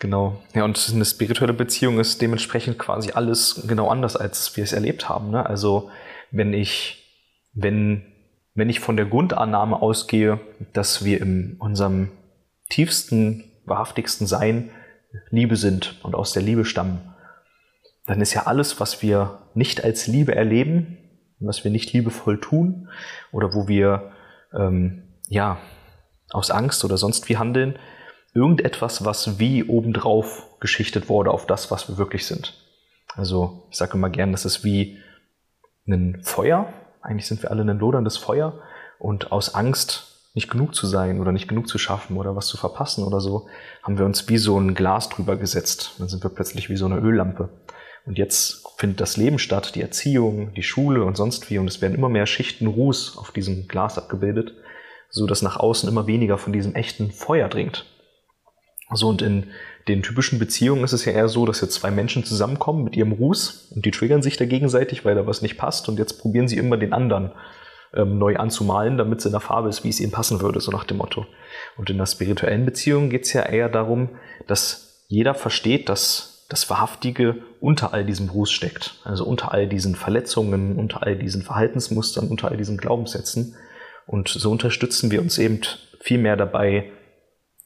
[0.00, 0.42] Genau.
[0.54, 5.08] Ja, und eine spirituelle Beziehung ist dementsprechend quasi alles genau anders, als wir es erlebt
[5.08, 5.30] haben.
[5.30, 5.46] Ne?
[5.46, 5.90] Also
[6.30, 7.04] wenn ich,
[7.52, 8.04] wenn,
[8.54, 10.40] wenn ich von der Grundannahme ausgehe,
[10.72, 12.10] dass wir in unserem
[12.68, 14.70] tiefsten, wahrhaftigsten Sein
[15.30, 17.14] Liebe sind und aus der Liebe stammen,
[18.06, 20.98] dann ist ja alles, was wir nicht als Liebe erleben,
[21.38, 22.88] was wir nicht liebevoll tun
[23.32, 24.12] oder wo wir
[24.52, 25.58] ähm, ja
[26.30, 27.78] aus Angst oder sonst wie handeln,
[28.34, 32.54] irgendetwas, was wie obendrauf geschichtet wurde auf das, was wir wirklich sind.
[33.14, 34.98] Also ich sage immer gern, das ist wie
[35.86, 36.72] ein Feuer.
[37.00, 38.60] Eigentlich sind wir alle ein loderndes Feuer
[38.98, 42.56] und aus Angst, nicht genug zu sein oder nicht genug zu schaffen oder was zu
[42.56, 43.46] verpassen oder so,
[43.84, 45.92] haben wir uns wie so ein Glas drüber gesetzt.
[45.98, 47.50] Dann sind wir plötzlich wie so eine Öllampe.
[48.04, 51.58] Und jetzt findet das Leben statt, die Erziehung, die Schule und sonst wie.
[51.58, 54.54] Und es werden immer mehr Schichten Ruß auf diesem Glas abgebildet,
[55.08, 57.86] so dass nach außen immer weniger von diesem echten Feuer dringt.
[58.94, 59.48] So, und in
[59.88, 63.12] den typischen Beziehungen ist es ja eher so, dass jetzt zwei Menschen zusammenkommen mit ihrem
[63.12, 66.48] Ruß und die triggern sich da gegenseitig, weil da was nicht passt und jetzt probieren
[66.48, 67.32] sie immer den anderen
[67.94, 70.70] ähm, neu anzumalen, damit es in der Farbe ist, wie es ihnen passen würde, so
[70.72, 71.26] nach dem Motto.
[71.76, 74.10] Und in der spirituellen Beziehung geht es ja eher darum,
[74.46, 79.00] dass jeder versteht, dass das Wahrhaftige unter all diesem Ruß steckt.
[79.04, 83.56] Also unter all diesen Verletzungen, unter all diesen Verhaltensmustern, unter all diesen Glaubenssätzen.
[84.06, 85.60] Und so unterstützen wir uns eben
[86.00, 86.90] viel mehr dabei,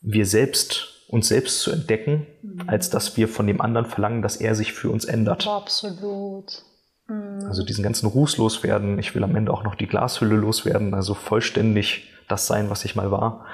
[0.01, 2.65] wir selbst uns selbst zu entdecken, mhm.
[2.69, 5.47] als dass wir von dem anderen verlangen, dass er sich für uns ändert.
[5.47, 6.63] Absolut.
[7.09, 7.47] Mhm.
[7.47, 8.99] Also diesen ganzen Ruß loswerden.
[8.99, 12.95] Ich will am Ende auch noch die Glashülle loswerden, also vollständig das sein, was ich
[12.95, 13.47] mal war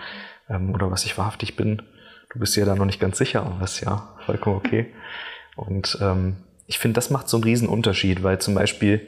[0.48, 1.82] ähm, oder was ich wahrhaftig bin.
[2.32, 4.92] Du bist dir da noch nicht ganz sicher, aber das ist ja vollkommen okay.
[5.56, 6.36] Und ähm,
[6.66, 9.06] ich finde, das macht so einen riesen Unterschied, weil zum Beispiel,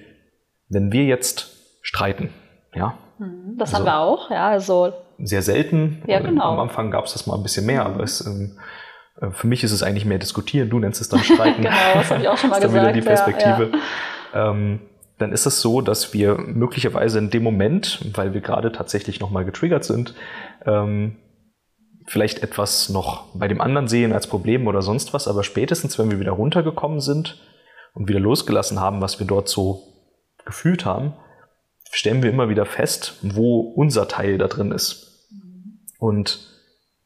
[0.68, 1.48] wenn wir jetzt
[1.82, 2.30] streiten,
[2.72, 2.96] ja.
[3.18, 3.56] Mhm.
[3.58, 6.02] Das also, haben wir auch, ja, also sehr selten.
[6.06, 6.52] Ja, genau.
[6.52, 8.58] Am Anfang gab es das mal ein bisschen mehr, aber es, ähm,
[9.20, 10.70] äh, für mich ist es eigentlich mehr diskutieren.
[10.70, 11.62] Du nennst es dann streiten.
[11.62, 12.86] genau, das habe ich auch schon mal das ist gesagt.
[12.86, 13.70] Dann wieder die Perspektive.
[13.72, 14.50] Ja, ja.
[14.50, 14.80] Ähm,
[15.18, 19.46] dann ist es so, dass wir möglicherweise in dem Moment, weil wir gerade tatsächlich nochmal
[19.46, 20.14] getriggert sind,
[20.66, 21.16] ähm,
[22.06, 26.10] vielleicht etwas noch bei dem anderen sehen als Problem oder sonst was, aber spätestens, wenn
[26.10, 27.40] wir wieder runtergekommen sind
[27.94, 29.82] und wieder losgelassen haben, was wir dort so
[30.44, 31.14] gefühlt haben,
[31.90, 35.05] stellen wir immer wieder fest, wo unser Teil da drin ist.
[35.98, 36.40] Und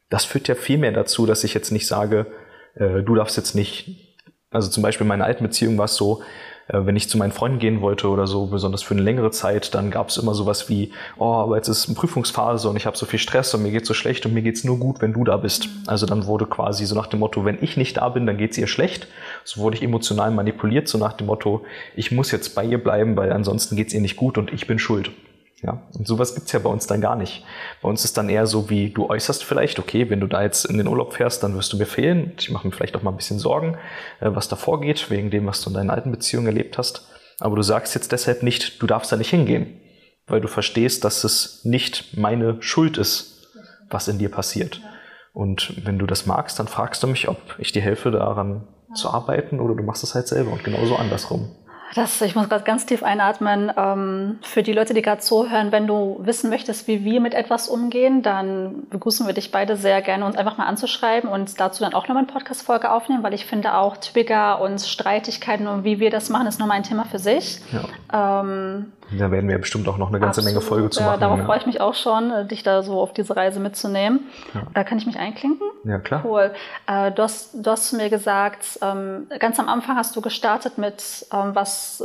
[0.09, 2.26] das führt ja viel mehr dazu, dass ich jetzt nicht sage,
[2.74, 4.18] äh, du darfst jetzt nicht,
[4.50, 6.22] also zum Beispiel in meiner alten Beziehung war es so,
[6.68, 9.74] äh, wenn ich zu meinen Freunden gehen wollte oder so, besonders für eine längere Zeit,
[9.74, 12.96] dann gab es immer sowas wie, oh, aber jetzt ist eine Prüfungsphase und ich habe
[12.96, 15.24] so viel Stress und mir geht's so schlecht und mir geht's nur gut, wenn du
[15.24, 15.68] da bist.
[15.87, 18.59] Also dann wurde quasi so nach dem Motto, wenn ich nicht da bin, dann geht's
[18.59, 19.09] ihr schlecht.
[19.44, 23.16] So wurde ich emotional manipuliert, so nach dem Motto, ich muss jetzt bei ihr bleiben,
[23.16, 25.11] weil ansonsten geht's ihr nicht gut und ich bin schuld.
[25.62, 27.44] Ja, und sowas gibt's ja bei uns dann gar nicht.
[27.83, 30.64] Bei uns ist dann eher so, wie du äußerst vielleicht, okay, wenn du da jetzt
[30.64, 32.33] in den Urlaub fährst, dann wirst du mir fehlen.
[32.38, 33.77] Ich mache mir vielleicht auch mal ein bisschen Sorgen,
[34.20, 37.07] äh, was da vorgeht, wegen dem, was du in deinen alten Beziehungen erlebt hast.
[37.40, 39.81] Aber du sagst jetzt deshalb nicht, du darfst da nicht hingehen,
[40.27, 43.49] weil du verstehst, dass es nicht meine Schuld ist,
[43.90, 44.81] was in dir passiert.
[45.33, 49.11] Und wenn du das magst, dann fragst du mich, ob ich dir helfe, daran zu
[49.11, 51.55] arbeiten oder du machst es halt selber und genauso andersrum.
[51.94, 53.72] Das, ich muss gerade ganz tief einatmen.
[53.76, 57.68] Ähm, für die Leute, die gerade zuhören, wenn du wissen möchtest, wie wir mit etwas
[57.68, 61.94] umgehen, dann begrüßen wir dich beide sehr gerne, uns einfach mal anzuschreiben und dazu dann
[61.94, 66.11] auch nochmal eine Podcast-Folge aufnehmen, weil ich finde auch Trigger und Streitigkeiten und wie wir
[66.11, 67.61] das machen, ist nochmal ein Thema für sich.
[68.12, 68.40] Ja.
[68.42, 71.14] Ähm, da werden wir bestimmt auch noch eine ganze Absolut, Menge Folge zu machen.
[71.14, 71.44] Ja, darauf ja.
[71.44, 74.20] freue ich mich auch schon, äh, dich da so auf diese Reise mitzunehmen.
[74.55, 74.62] Ja.
[74.75, 75.66] Da kann ich mich einklinken?
[75.85, 76.23] Ja, klar.
[76.25, 76.53] Cool.
[76.87, 81.27] Äh, du, hast, du hast mir gesagt, ähm, ganz am Anfang hast du gestartet mit,
[81.33, 82.03] ähm, was,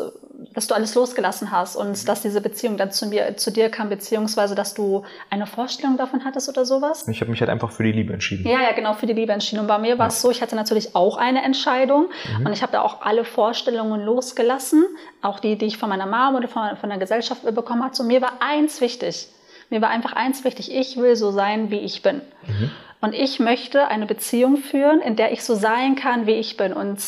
[0.53, 2.05] dass du alles losgelassen hast und mhm.
[2.05, 6.23] dass diese Beziehung dann zu, mir, zu dir kam, beziehungsweise dass du eine Vorstellung davon
[6.23, 7.07] hattest oder sowas?
[7.07, 8.47] Ich habe mich halt einfach für die Liebe entschieden.
[8.47, 9.61] Ja, ja, genau, für die Liebe entschieden.
[9.61, 12.07] Und bei mir war es so, ich hatte natürlich auch eine Entscheidung
[12.39, 12.45] mhm.
[12.45, 14.85] und ich habe da auch alle Vorstellungen losgelassen,
[15.21, 17.95] auch die, die ich von meiner Mom oder von, von der Gesellschaft bekommen habe.
[17.95, 19.27] So, mir war eins wichtig.
[19.69, 20.71] Mir war einfach eins wichtig.
[20.71, 22.21] Ich will so sein, wie ich bin.
[22.47, 22.71] Mhm.
[23.01, 26.73] Und ich möchte eine Beziehung führen, in der ich so sein kann, wie ich bin.
[26.73, 26.99] Und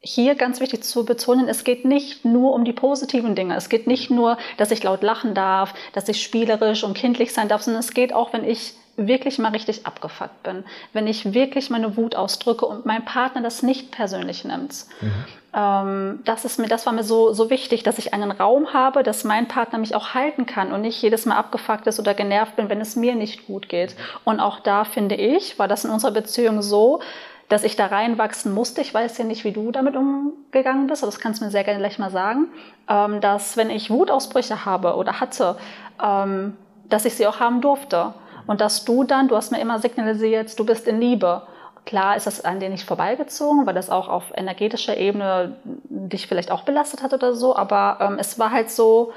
[0.00, 3.56] hier ganz wichtig zu betonen, es geht nicht nur um die positiven Dinge.
[3.56, 7.48] Es geht nicht nur, dass ich laut lachen darf, dass ich spielerisch und kindlich sein
[7.48, 11.70] darf, sondern es geht auch, wenn ich wirklich mal richtig abgefuckt bin, wenn ich wirklich
[11.70, 14.74] meine Wut ausdrücke und mein Partner das nicht persönlich nimmt.
[15.00, 15.24] Mhm.
[15.54, 19.02] Ähm, das, ist mir, das war mir so, so wichtig, dass ich einen Raum habe,
[19.02, 22.56] dass mein Partner mich auch halten kann und nicht jedes Mal abgefuckt ist oder genervt
[22.56, 23.94] bin, wenn es mir nicht gut geht.
[24.24, 27.00] Und auch da finde ich, war das in unserer Beziehung so,
[27.48, 28.80] dass ich da reinwachsen musste.
[28.80, 31.64] Ich weiß ja nicht, wie du damit umgegangen bist, aber das kannst du mir sehr
[31.64, 32.46] gerne gleich mal sagen,
[32.88, 35.56] ähm, dass wenn ich Wutausbrüche habe oder hatte,
[36.02, 36.56] ähm,
[36.88, 38.14] dass ich sie auch haben durfte.
[38.46, 41.42] Und dass du dann, du hast mir immer signalisiert, du bist in Liebe.
[41.84, 46.50] Klar ist das an dir nicht vorbeigezogen, weil das auch auf energetischer Ebene dich vielleicht
[46.50, 47.56] auch belastet hat oder so.
[47.56, 49.12] Aber ähm, es war halt so,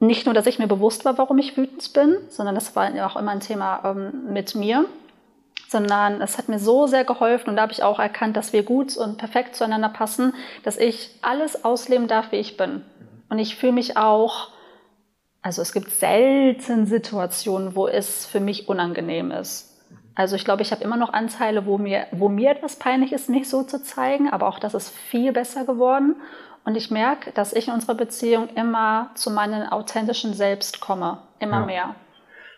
[0.00, 3.16] nicht nur, dass ich mir bewusst war, warum ich wütend bin, sondern das war auch
[3.16, 4.86] immer ein Thema ähm, mit mir,
[5.68, 8.62] sondern es hat mir so sehr geholfen und da habe ich auch erkannt, dass wir
[8.62, 12.82] gut und perfekt zueinander passen, dass ich alles ausleben darf, wie ich bin.
[13.28, 14.48] Und ich fühle mich auch
[15.42, 19.69] also es gibt selten Situationen, wo es für mich unangenehm ist.
[20.14, 23.28] Also ich glaube, ich habe immer noch Anteile, wo mir, wo mir etwas peinlich ist,
[23.28, 26.16] mich so zu zeigen, aber auch das ist viel besser geworden.
[26.64, 31.60] Und ich merke, dass ich in unserer Beziehung immer zu meinem authentischen Selbst komme, immer
[31.60, 31.66] ja.
[31.66, 31.94] mehr.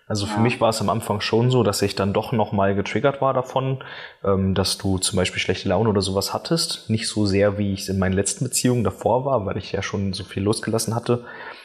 [0.09, 0.41] Also für ja.
[0.41, 3.83] mich war es am Anfang schon so, dass ich dann doch nochmal getriggert war davon,
[4.25, 6.91] ähm, dass du zum Beispiel schlechte Laune oder sowas hattest.
[6.91, 9.83] Nicht so sehr, wie ich es in meinen letzten Beziehungen davor war, weil ich ja
[9.83, 11.25] schon so viel losgelassen hatte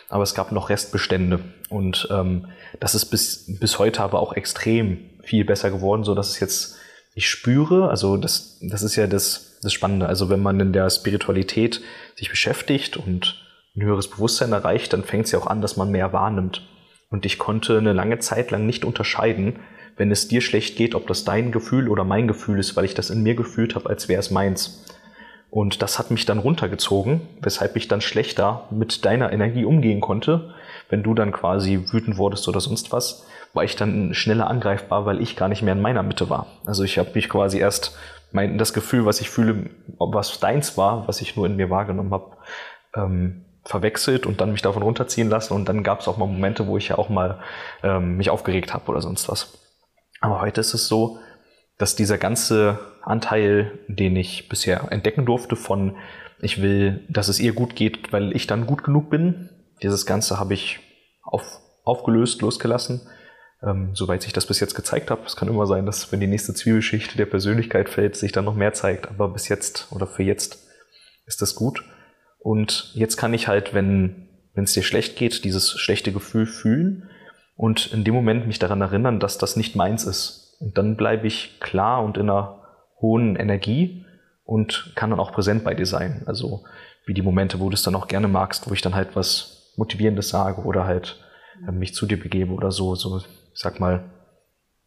[0.09, 1.39] aber es gab noch Restbestände.
[1.69, 2.47] Und ähm,
[2.79, 6.77] das ist bis, bis heute aber auch extrem viel besser geworden, so dass es jetzt,
[7.13, 10.07] ich spüre, also das, das ist ja das, das Spannende.
[10.07, 11.81] Also wenn man in der Spiritualität
[12.15, 13.43] sich beschäftigt und
[13.75, 16.67] ein höheres Bewusstsein erreicht, dann fängt es ja auch an, dass man mehr wahrnimmt.
[17.09, 19.59] Und ich konnte eine lange Zeit lang nicht unterscheiden,
[19.97, 22.93] wenn es dir schlecht geht, ob das dein Gefühl oder mein Gefühl ist, weil ich
[22.93, 24.85] das in mir gefühlt habe, als wäre es meins.
[25.49, 30.53] Und das hat mich dann runtergezogen, weshalb ich dann schlechter mit deiner Energie umgehen konnte.
[30.89, 35.21] Wenn du dann quasi wütend wurdest oder sonst was, war ich dann schneller angreifbar, weil
[35.21, 36.47] ich gar nicht mehr in meiner Mitte war.
[36.65, 37.97] Also ich habe mich quasi erst
[38.31, 42.11] mein, das Gefühl, was ich fühle, was deins war, was ich nur in mir wahrgenommen
[42.11, 42.37] habe,
[42.95, 45.53] ähm, verwechselt und dann mich davon runterziehen lassen.
[45.53, 47.39] Und dann gab es auch mal Momente, wo ich ja auch mal
[47.83, 49.57] ähm, mich aufgeregt habe oder sonst was.
[50.21, 51.19] Aber heute ist es so,
[51.77, 55.95] dass dieser ganze Anteil, den ich bisher entdecken durfte von,
[56.41, 59.49] ich will, dass es ihr gut geht, weil ich dann gut genug bin,
[59.81, 60.79] dieses Ganze habe ich
[61.23, 63.01] auf, aufgelöst, losgelassen,
[63.63, 65.25] ähm, soweit sich das bis jetzt gezeigt hat.
[65.25, 68.55] Es kann immer sein, dass wenn die nächste Zwiebelschicht der Persönlichkeit fällt, sich dann noch
[68.55, 70.59] mehr zeigt, aber bis jetzt oder für jetzt
[71.25, 71.83] ist das gut.
[72.39, 77.09] Und jetzt kann ich halt, wenn es dir schlecht geht, dieses schlechte Gefühl fühlen
[77.55, 81.27] und in dem Moment mich daran erinnern, dass das nicht meins ist, und dann bleibe
[81.27, 82.63] ich klar und in einer
[82.99, 84.05] hohen Energie
[84.43, 86.23] und kann dann auch präsent bei dir sein.
[86.25, 86.63] Also
[87.05, 89.73] wie die Momente, wo du es dann auch gerne magst, wo ich dann halt was
[89.77, 91.23] Motivierendes sage oder halt
[91.67, 92.95] äh, mich zu dir begebe oder so.
[92.95, 93.21] So,
[93.57, 94.11] sag mal,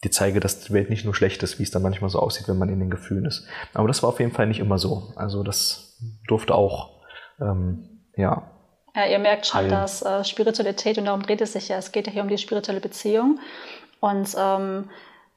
[0.03, 2.49] dir zeige, dass die Welt nicht nur schlecht ist, wie es dann manchmal so aussieht,
[2.49, 3.47] wenn man in den Gefühlen ist.
[3.75, 5.13] Aber das war auf jeden Fall nicht immer so.
[5.17, 7.01] Also das durfte auch
[7.41, 8.51] ähm, ja.
[8.95, 9.71] Ja, ihr merkt schon, heilen.
[9.71, 12.39] dass äh, Spiritualität, und darum dreht es sich ja, es geht ja hier um die
[12.39, 13.39] spirituelle Beziehung.
[14.01, 14.91] Und ähm,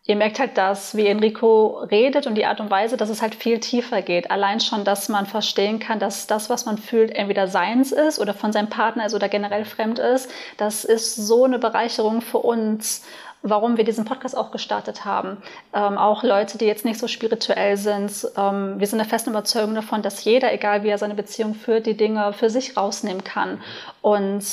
[0.05, 3.35] ihr merkt halt, dass, wie Enrico redet und die Art und Weise, dass es halt
[3.35, 4.31] viel tiefer geht.
[4.31, 8.33] Allein schon, dass man verstehen kann, dass das, was man fühlt, entweder seins ist oder
[8.33, 10.29] von seinem Partner ist oder generell fremd ist.
[10.57, 13.03] Das ist so eine Bereicherung für uns
[13.43, 15.37] warum wir diesen Podcast auch gestartet haben.
[15.73, 18.25] Ähm, auch Leute, die jetzt nicht so spirituell sind.
[18.37, 21.85] Ähm, wir sind der festen Überzeugung davon, dass jeder, egal wie er seine Beziehung führt,
[21.85, 23.61] die Dinge für sich rausnehmen kann.
[24.01, 24.45] Und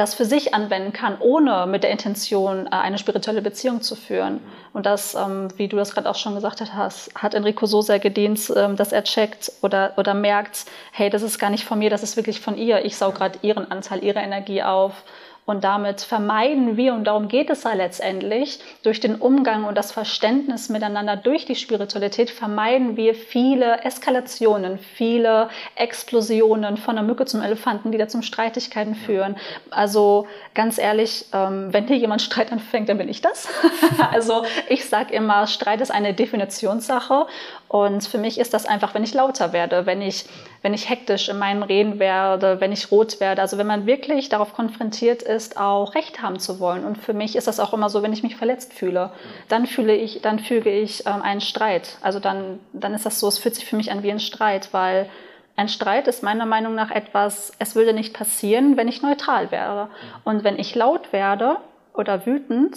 [0.00, 4.40] das für sich anwenden kann, ohne mit der Intention äh, eine spirituelle Beziehung zu führen.
[4.72, 7.98] Und das, ähm, wie du das gerade auch schon gesagt hast, hat Enrico so sehr
[7.98, 11.90] gedient, ähm, dass er checkt oder, oder merkt, hey, das ist gar nicht von mir,
[11.90, 12.82] das ist wirklich von ihr.
[12.86, 15.04] Ich saug gerade ihren Anteil, ihre Energie auf.
[15.46, 19.90] Und damit vermeiden wir, und darum geht es ja letztendlich, durch den Umgang und das
[19.90, 27.42] Verständnis miteinander durch die Spiritualität, vermeiden wir viele Eskalationen, viele Explosionen von der Mücke zum
[27.42, 29.36] Elefanten, die da zum Streitigkeiten führen.
[29.70, 33.48] Also ganz ehrlich, ähm, wenn hier jemand Streit anfängt, dann bin ich das.
[34.12, 37.26] also ich sage immer, Streit ist eine Definitionssache.
[37.70, 40.24] Und für mich ist das einfach, wenn ich lauter werde, wenn ich,
[40.60, 43.40] wenn ich hektisch in meinem Reden werde, wenn ich rot werde.
[43.40, 46.84] Also wenn man wirklich darauf konfrontiert ist, auch Recht haben zu wollen.
[46.84, 49.12] Und für mich ist das auch immer so, wenn ich mich verletzt fühle,
[49.46, 51.98] dann fühle ich, dann füge ich ähm, einen Streit.
[52.00, 54.70] Also dann, dann ist das so, es fühlt sich für mich an wie ein Streit,
[54.72, 55.08] weil
[55.54, 59.90] ein Streit ist meiner Meinung nach etwas, es würde nicht passieren, wenn ich neutral wäre.
[60.24, 61.58] Und wenn ich laut werde
[61.94, 62.76] oder wütend,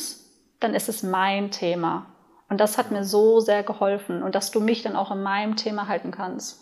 [0.60, 2.06] dann ist es mein Thema.
[2.54, 5.56] Und das hat mir so sehr geholfen und dass du mich dann auch in meinem
[5.56, 6.60] Thema halten kannst.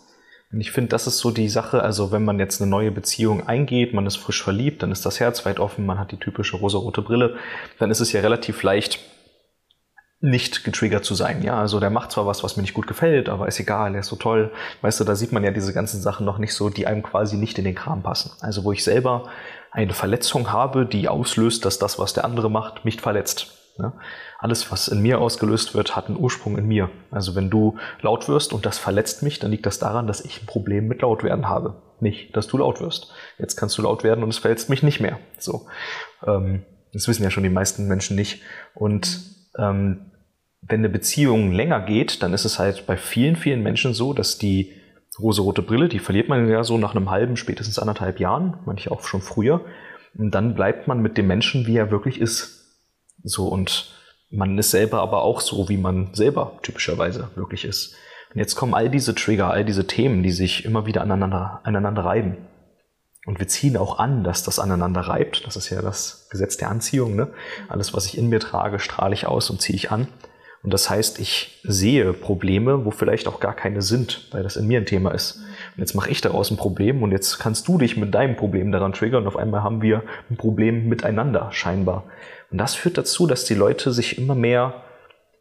[0.50, 3.46] Und ich finde, das ist so die Sache, also wenn man jetzt eine neue Beziehung
[3.46, 6.56] eingeht, man ist frisch verliebt, dann ist das Herz weit offen, man hat die typische
[6.56, 7.36] rosa-rote Brille,
[7.78, 9.00] dann ist es ja relativ leicht,
[10.22, 11.42] nicht getriggert zu sein.
[11.42, 14.00] Ja, also der macht zwar was, was mir nicht gut gefällt, aber ist egal, er
[14.00, 14.50] ist so toll.
[14.80, 17.36] Weißt du, da sieht man ja diese ganzen Sachen noch nicht so, die einem quasi
[17.36, 18.32] nicht in den Kram passen.
[18.40, 19.28] Also wo ich selber
[19.70, 23.58] eine Verletzung habe, die auslöst, dass das, was der andere macht, mich verletzt.
[23.78, 23.92] Ja?
[24.42, 26.90] Alles, was in mir ausgelöst wird, hat einen Ursprung in mir.
[27.12, 30.42] Also wenn du laut wirst und das verletzt mich, dann liegt das daran, dass ich
[30.42, 31.80] ein Problem mit Lautwerden habe.
[32.00, 33.12] Nicht, dass du laut wirst.
[33.38, 35.20] Jetzt kannst du laut werden und es verletzt mich nicht mehr.
[35.38, 35.68] So,
[36.26, 38.42] ähm, das wissen ja schon die meisten Menschen nicht.
[38.74, 39.20] Und
[39.56, 40.10] ähm,
[40.60, 44.38] wenn eine Beziehung länger geht, dann ist es halt bei vielen, vielen Menschen so, dass
[44.38, 44.72] die
[45.20, 49.04] rose-rote Brille, die verliert man ja so nach einem halben, spätestens anderthalb Jahren, manche auch
[49.04, 49.60] schon früher.
[50.18, 52.76] Und dann bleibt man mit dem Menschen, wie er wirklich ist.
[53.22, 54.01] So, und
[54.32, 57.94] man ist selber aber auch so, wie man selber typischerweise wirklich ist.
[58.32, 62.04] Und jetzt kommen all diese Trigger, all diese Themen, die sich immer wieder aneinander, aneinander
[62.04, 62.38] reiben.
[63.26, 65.46] Und wir ziehen auch an, dass das aneinander reibt.
[65.46, 67.14] Das ist ja das Gesetz der Anziehung.
[67.14, 67.28] Ne?
[67.68, 70.08] Alles, was ich in mir trage, strahle ich aus und ziehe ich an.
[70.62, 74.68] Und das heißt, ich sehe Probleme, wo vielleicht auch gar keine sind, weil das in
[74.68, 75.38] mir ein Thema ist.
[75.76, 78.70] Und jetzt mache ich daraus ein Problem und jetzt kannst du dich mit deinem Problem
[78.70, 82.04] daran triggern und auf einmal haben wir ein Problem miteinander scheinbar.
[82.52, 84.84] Und das führt dazu, dass die Leute sich immer mehr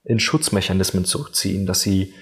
[0.06, 2.14] in Schutzmechanismen zurückziehen, dass sie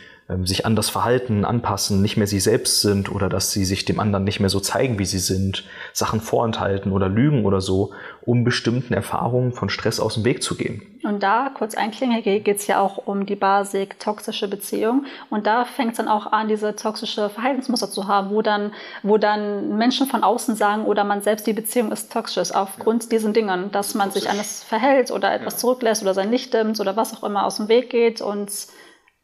[0.43, 4.23] sich anders verhalten, anpassen, nicht mehr sie selbst sind oder dass sie sich dem anderen
[4.23, 8.93] nicht mehr so zeigen, wie sie sind, Sachen vorenthalten oder lügen oder so, um bestimmten
[8.93, 10.84] Erfahrungen von Stress aus dem Weg zu gehen.
[11.03, 15.05] Und da, kurz einklingen, geht es ja auch um die Basic toxische Beziehung.
[15.32, 18.71] Und da fängt es dann auch an, diese toxische Verhaltensmuster zu haben, wo dann,
[19.01, 23.09] wo dann Menschen von außen sagen oder man selbst, die Beziehung ist toxisch aufgrund ja.
[23.09, 25.59] diesen Dingen, dass man sich anders verhält oder etwas ja.
[25.59, 28.51] zurücklässt oder sein Licht dimmt oder was auch immer aus dem Weg geht und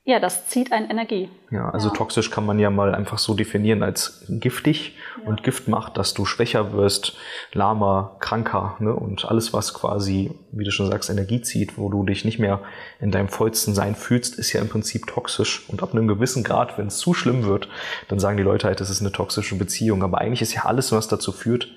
[0.07, 1.29] ja, das zieht eine Energie.
[1.49, 1.93] Ja, also ja.
[1.95, 5.27] toxisch kann man ja mal einfach so definieren als giftig ja.
[5.27, 7.17] und Gift macht, dass du schwächer wirst,
[7.53, 8.93] lahmer, kranker ne?
[8.93, 12.61] und alles, was quasi, wie du schon sagst, Energie zieht, wo du dich nicht mehr
[12.99, 15.67] in deinem vollsten Sein fühlst, ist ja im Prinzip toxisch.
[15.69, 17.67] Und ab einem gewissen Grad, wenn es zu schlimm wird,
[18.07, 20.03] dann sagen die Leute halt, das ist eine toxische Beziehung.
[20.03, 21.67] Aber eigentlich ist ja alles, was dazu führt,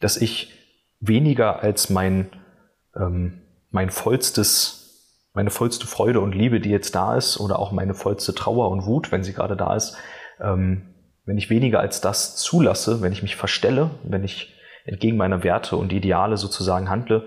[0.00, 0.52] dass ich
[1.00, 2.28] weniger als mein,
[2.94, 4.79] ähm, mein vollstes
[5.40, 8.84] meine vollste Freude und Liebe, die jetzt da ist, oder auch meine vollste Trauer und
[8.84, 9.96] Wut, wenn sie gerade da ist,
[10.38, 15.42] ähm, wenn ich weniger als das zulasse, wenn ich mich verstelle, wenn ich entgegen meiner
[15.42, 17.26] Werte und Ideale sozusagen handle,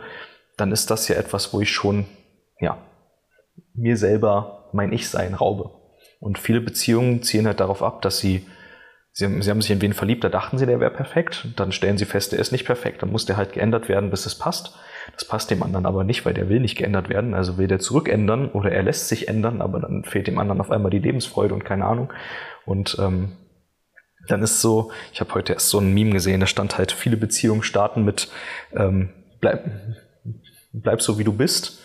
[0.57, 2.05] dann ist das ja etwas, wo ich schon,
[2.59, 2.77] ja,
[3.73, 5.71] mir selber mein Ich-Sein raube.
[6.19, 8.45] Und viele Beziehungen ziehen halt darauf ab, dass sie,
[9.11, 11.97] sie sie haben sich in wen verliebt, da dachten sie, der wäre perfekt, dann stellen
[11.97, 14.77] sie fest, der ist nicht perfekt, dann muss der halt geändert werden, bis es passt.
[15.13, 17.33] Das passt dem anderen aber nicht, weil der will nicht geändert werden.
[17.33, 20.71] Also will der zurückändern oder er lässt sich ändern, aber dann fehlt dem anderen auf
[20.71, 22.11] einmal die Lebensfreude und keine Ahnung.
[22.65, 23.33] Und ähm,
[24.27, 27.17] dann ist so, ich habe heute erst so ein Meme gesehen, da stand halt, viele
[27.17, 28.29] Beziehungen starten mit
[28.73, 29.09] ähm,
[29.41, 29.69] bleib,
[30.71, 31.79] bleib so wie du bist.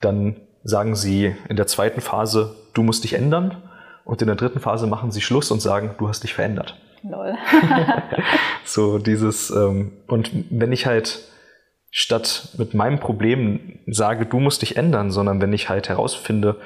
[0.00, 3.56] Dann sagen sie in der zweiten Phase, du musst dich ändern.
[4.04, 6.76] Und in der dritten Phase machen sie Schluss und sagen, du hast dich verändert.
[7.02, 7.34] Lol.
[8.64, 11.20] so dieses, ähm, und wenn ich halt
[11.94, 16.56] statt mit meinem Problem sage, du musst dich ändern, sondern wenn ich halt herausfinde,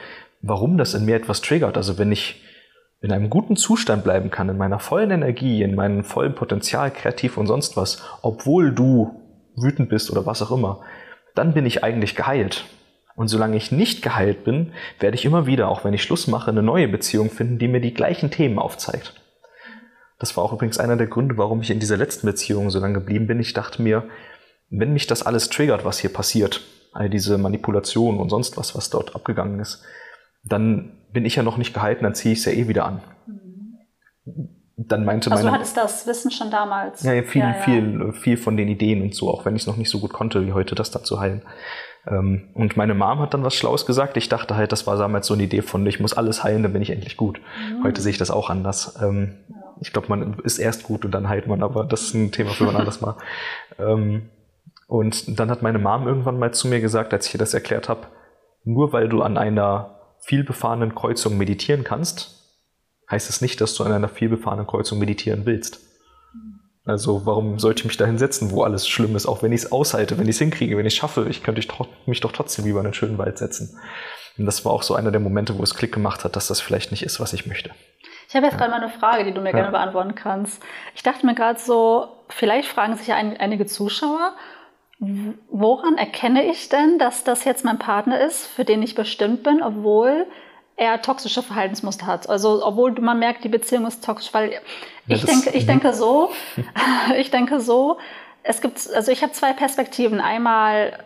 [0.41, 2.43] warum das in mir etwas triggert, also wenn ich
[3.03, 7.37] in einem guten Zustand bleiben kann, in meiner vollen Energie, in meinem vollen Potenzial, kreativ
[7.37, 9.21] und sonst was, obwohl du
[9.57, 10.81] wütend bist oder was auch immer,
[11.35, 12.65] dann bin ich eigentlich geheilt.
[13.17, 16.53] Und solange ich nicht geheilt bin, werde ich immer wieder, auch wenn ich Schluss mache,
[16.53, 19.15] eine neue Beziehung finden, die mir die gleichen Themen aufzeigt.
[20.21, 22.95] Das war auch übrigens einer der Gründe, warum ich in dieser letzten Beziehung so lange
[22.95, 23.41] geblieben bin.
[23.41, 24.09] Ich dachte mir,
[24.71, 26.63] wenn mich das alles triggert, was hier passiert,
[26.93, 29.83] all diese Manipulationen und sonst was, was dort abgegangen ist,
[30.45, 33.01] dann bin ich ja noch nicht gehalten, dann ziehe ich es ja eh wieder an.
[34.79, 37.03] Dann meinte also meine, du hattest das Wissen schon damals.
[37.03, 37.63] Ja, viel, Ja, ja.
[37.63, 40.13] viel, viel von den Ideen und so, auch wenn ich es noch nicht so gut
[40.13, 41.43] konnte wie heute, das dann zu heilen.
[42.07, 44.17] Ähm, Und meine Mom hat dann was Schlaues gesagt.
[44.17, 46.73] Ich dachte halt, das war damals so eine Idee von, ich muss alles heilen, dann
[46.73, 47.41] bin ich endlich gut.
[47.41, 47.85] Mhm.
[47.85, 48.97] Heute sehe ich das auch anders.
[49.03, 49.37] Ähm,
[49.81, 52.51] Ich glaube, man ist erst gut und dann heilt man, aber das ist ein Thema
[52.51, 53.17] für ein anderes Mal.
[54.87, 57.89] Und dann hat meine Mom irgendwann mal zu mir gesagt, als ich ihr das erklärt
[57.89, 58.07] habe,
[58.65, 62.43] nur weil du an einer vielbefahrenen Kreuzung meditieren kannst,
[63.11, 65.81] heißt es nicht, dass du an einer vielbefahrenen Kreuzung meditieren willst.
[66.85, 69.73] Also warum sollte ich mich da hinsetzen, wo alles schlimm ist, auch wenn ich es
[69.73, 71.61] aushalte, wenn ich es hinkriege, wenn ich es schaffe, ich könnte
[72.07, 73.77] mich doch trotzdem lieber in einen schönen Wald setzen.
[74.39, 76.61] Und das war auch so einer der Momente, wo es Klick gemacht hat, dass das
[76.61, 77.71] vielleicht nicht ist, was ich möchte.
[78.29, 79.57] Ich habe jetzt gerade mal eine Frage, die du mir Ja.
[79.57, 80.63] gerne beantworten kannst.
[80.95, 84.35] Ich dachte mir gerade so, vielleicht fragen sich ja ein, einige Zuschauer,
[84.99, 89.63] woran erkenne ich denn, dass das jetzt mein Partner ist, für den ich bestimmt bin,
[89.63, 90.27] obwohl
[90.77, 92.29] er toxische Verhaltensmuster hat?
[92.29, 94.61] Also obwohl man merkt, die Beziehung ist toxisch, weil
[95.07, 95.69] ich das- denke, ich mhm.
[95.69, 96.31] denke so,
[97.17, 97.99] ich denke so,
[98.43, 100.21] es gibt, also ich habe zwei Perspektiven.
[100.21, 101.05] Einmal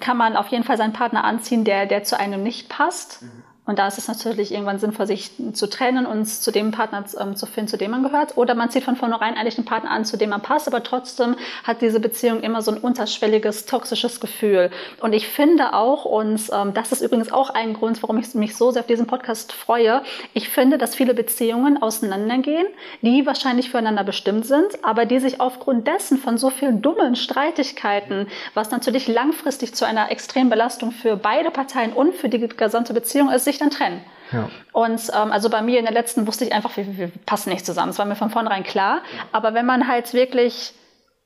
[0.00, 3.24] kann man auf jeden Fall seinen Partner anziehen, der, der zu einem nicht passt.
[3.66, 7.34] Und da ist es natürlich irgendwann sinnvoll, sich zu trennen und zu dem Partner ähm,
[7.34, 8.36] zu finden, zu dem man gehört.
[8.36, 11.36] Oder man zieht von vornherein eigentlich einen Partner an, zu dem man passt, aber trotzdem
[11.62, 14.70] hat diese Beziehung immer so ein unterschwelliges, toxisches Gefühl.
[15.00, 18.54] Und ich finde auch, und ähm, das ist übrigens auch ein Grund, warum ich mich
[18.54, 20.02] so sehr auf diesen Podcast freue,
[20.34, 22.66] ich finde, dass viele Beziehungen auseinandergehen,
[23.00, 28.26] die wahrscheinlich füreinander bestimmt sind, aber die sich aufgrund dessen von so vielen dummen Streitigkeiten,
[28.52, 33.30] was natürlich langfristig zu einer extremen Belastung für beide Parteien und für die gesamte Beziehung
[33.30, 34.00] ist, sich dann trennen.
[34.32, 34.48] Ja.
[34.72, 37.64] Und ähm, also bei mir in der letzten wusste ich einfach, wir, wir passen nicht
[37.64, 37.88] zusammen.
[37.88, 39.02] Das war mir von vornherein klar.
[39.32, 40.72] Aber wenn man halt wirklich,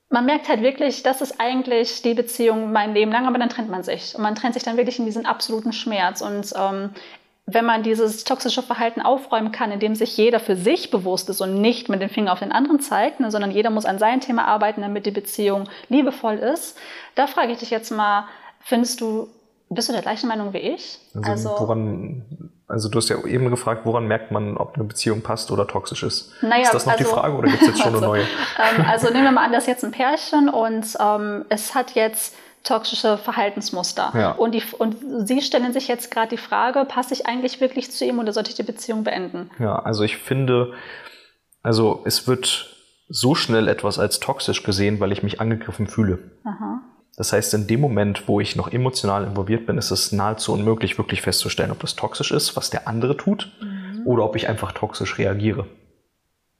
[0.09, 3.69] man merkt halt wirklich, das ist eigentlich die Beziehung mein Leben lang, aber dann trennt
[3.69, 4.15] man sich.
[4.15, 6.21] Und man trennt sich dann wirklich in diesen absoluten Schmerz.
[6.21, 6.91] Und ähm,
[7.45, 11.61] wenn man dieses toxische Verhalten aufräumen kann, indem sich jeder für sich bewusst ist und
[11.61, 14.45] nicht mit dem Finger auf den anderen zeigt, ne, sondern jeder muss an sein Thema
[14.45, 16.77] arbeiten, damit die Beziehung liebevoll ist,
[17.15, 18.27] da frage ich dich jetzt mal,
[18.61, 19.29] findest du,
[19.69, 20.99] bist du der gleichen Meinung wie ich?
[21.21, 25.51] Also, woran, also du hast ja eben gefragt, woran merkt man, ob eine Beziehung passt
[25.51, 26.31] oder toxisch ist.
[26.41, 28.21] Naja, ist das noch die also- Frage oder gibt es jetzt schon eine Also, neue?
[28.23, 31.91] ähm, also nehmen wir mal an, das ist jetzt ein Pärchen und ähm, es hat
[31.95, 34.11] jetzt toxische Verhaltensmuster.
[34.13, 34.31] Ja.
[34.31, 34.97] Und, die, und
[35.27, 38.49] Sie stellen sich jetzt gerade die Frage, passe ich eigentlich wirklich zu ihm oder sollte
[38.49, 39.49] ich die Beziehung beenden?
[39.59, 40.73] Ja, also ich finde,
[41.63, 42.75] also es wird
[43.07, 46.19] so schnell etwas als toxisch gesehen, weil ich mich angegriffen fühle.
[46.43, 46.81] Aha.
[47.19, 50.97] Das heißt, in dem Moment, wo ich noch emotional involviert bin, ist es nahezu unmöglich,
[50.97, 53.51] wirklich festzustellen, ob das toxisch ist, was der andere tut,
[54.05, 55.67] oder ob ich einfach toxisch reagiere.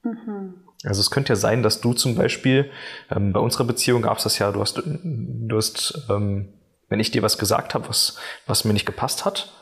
[0.03, 0.55] Mhm.
[0.83, 2.69] Also es könnte ja sein, dass du zum Beispiel,
[3.09, 6.49] ähm, bei unserer Beziehung gab es das ja, du hast, du hast ähm,
[6.89, 9.53] wenn ich dir was gesagt habe, was, was mir nicht gepasst hat,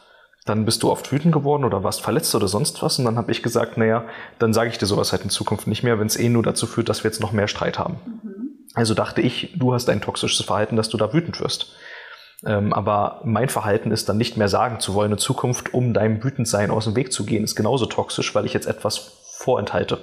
[0.45, 2.97] dann bist du oft wütend geworden oder warst verletzt oder sonst was.
[2.97, 4.05] Und dann habe ich gesagt, naja,
[4.39, 6.65] dann sage ich dir sowas halt in Zukunft nicht mehr, wenn es eh nur dazu
[6.65, 7.97] führt, dass wir jetzt noch mehr Streit haben.
[8.77, 11.73] Also dachte ich, du hast ein toxisches Verhalten, dass du da wütend wirst.
[12.45, 16.23] Ähm, aber mein Verhalten ist dann nicht mehr sagen zu wollen in Zukunft, um deinem
[16.23, 18.97] Wütendsein aus dem Weg zu gehen, ist genauso toxisch, weil ich jetzt etwas
[19.39, 19.97] vorenthalte.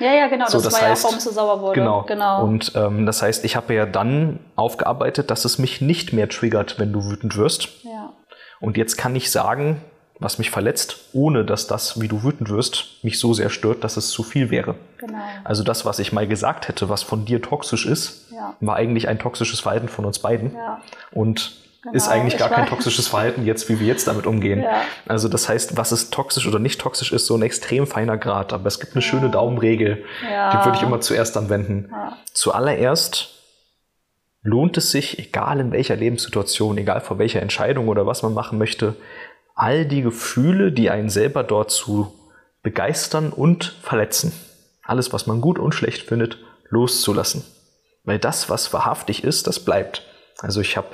[0.00, 0.46] Ja, ja, genau.
[0.48, 1.78] So, das, das war heißt- ja, warum es so sauer wurde.
[1.80, 2.02] Genau.
[2.02, 2.42] genau.
[2.42, 6.78] Und ähm, das heißt, ich habe ja dann aufgearbeitet, dass es mich nicht mehr triggert,
[6.78, 7.68] wenn du wütend wirst.
[7.84, 8.12] ja.
[8.58, 9.82] Und jetzt kann ich sagen,
[10.18, 13.96] was mich verletzt, ohne dass das, wie du wütend wirst, mich so sehr stört, dass
[13.98, 14.74] es zu viel wäre.
[14.98, 15.18] Genau.
[15.44, 18.54] Also das, was ich mal gesagt hätte, was von dir toxisch ist, Ja.
[18.60, 20.54] war eigentlich ein toxisches Verhalten von uns beiden.
[20.54, 20.80] Ja.
[21.12, 21.52] Und
[21.82, 22.70] Genau, ist eigentlich ich gar kein weiß.
[22.70, 24.62] toxisches Verhalten jetzt, wie wir jetzt damit umgehen.
[24.62, 24.80] Ja.
[25.06, 28.52] Also das heißt, was ist toxisch oder nicht toxisch, ist so ein extrem feiner Grad.
[28.52, 31.90] Aber es gibt eine schöne Daumenregel, die würde ich immer zuerst anwenden.
[32.32, 33.34] Zuallererst
[34.42, 38.58] lohnt es sich, egal in welcher Lebenssituation, egal vor welcher Entscheidung oder was man machen
[38.58, 38.94] möchte,
[39.56, 42.12] all die Gefühle, die einen selber dort zu
[42.62, 44.32] begeistern und verletzen,
[44.84, 46.38] alles, was man gut und schlecht findet,
[46.68, 47.42] loszulassen.
[48.04, 50.06] Weil das, was wahrhaftig ist, das bleibt.
[50.38, 50.88] Also ich habe,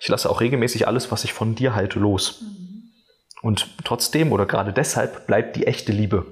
[0.00, 2.42] ich lasse auch regelmäßig alles, was ich von dir halte, los.
[3.40, 6.26] Und trotzdem oder gerade deshalb bleibt die echte Liebe.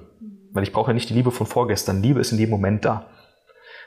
[0.51, 2.03] Weil ich brauche ja nicht die Liebe von vorgestern.
[2.03, 3.09] Liebe ist in jedem Moment da.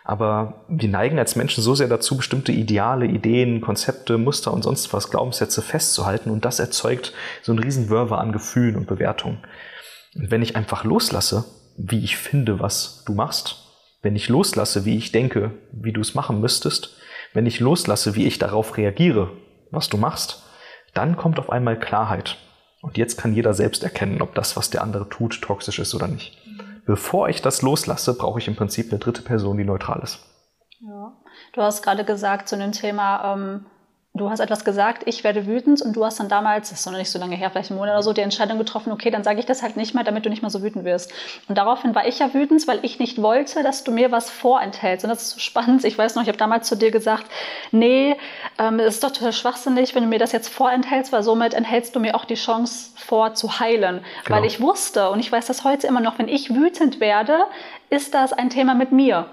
[0.05, 4.93] Aber wir neigen als Menschen so sehr dazu, bestimmte Ideale, Ideen, Konzepte, Muster und sonst
[4.93, 6.31] was, Glaubenssätze festzuhalten.
[6.31, 9.39] Und das erzeugt so einen riesen Wörver an Gefühlen und Bewertungen.
[10.15, 11.45] Und wenn ich einfach loslasse,
[11.77, 13.57] wie ich finde, was du machst,
[14.03, 16.97] wenn ich loslasse, wie ich denke, wie du es machen müsstest,
[17.33, 19.31] wenn ich loslasse, wie ich darauf reagiere,
[19.71, 20.43] was du machst,
[20.95, 22.39] dann kommt auf einmal Klarheit.
[22.83, 26.09] Und jetzt kann jeder selbst erkennen, ob das, was der andere tut, toxisch ist oder
[26.09, 26.39] nicht.
[26.91, 30.26] Bevor ich das loslasse, brauche ich im Prinzip eine dritte Person, die neutral ist.
[30.80, 31.12] Ja.
[31.53, 33.66] Du hast gerade gesagt zu dem Thema, ähm,
[34.21, 36.97] du hast etwas gesagt, ich werde wütend und du hast dann damals, das ist noch
[36.97, 39.41] nicht so lange her, vielleicht einen Monat oder so, die Entscheidung getroffen, okay, dann sage
[39.41, 41.12] ich das halt nicht mehr, damit du nicht mehr so wütend wirst.
[41.49, 45.05] Und daraufhin war ich ja wütend, weil ich nicht wollte, dass du mir was vorenthältst.
[45.05, 45.85] Und das ist so spannend.
[45.85, 47.25] Ich weiß noch, ich habe damals zu dir gesagt,
[47.71, 48.16] nee,
[48.59, 51.97] ähm, es ist doch total schwachsinnig, wenn du mir das jetzt vorenthältst, weil somit enthältst
[51.97, 54.01] du mir auch die Chance vor zu heilen.
[54.25, 54.37] Genau.
[54.37, 57.39] Weil ich wusste, und ich weiß das heute immer noch, wenn ich wütend werde,
[57.89, 59.27] ist das ein Thema mit mir.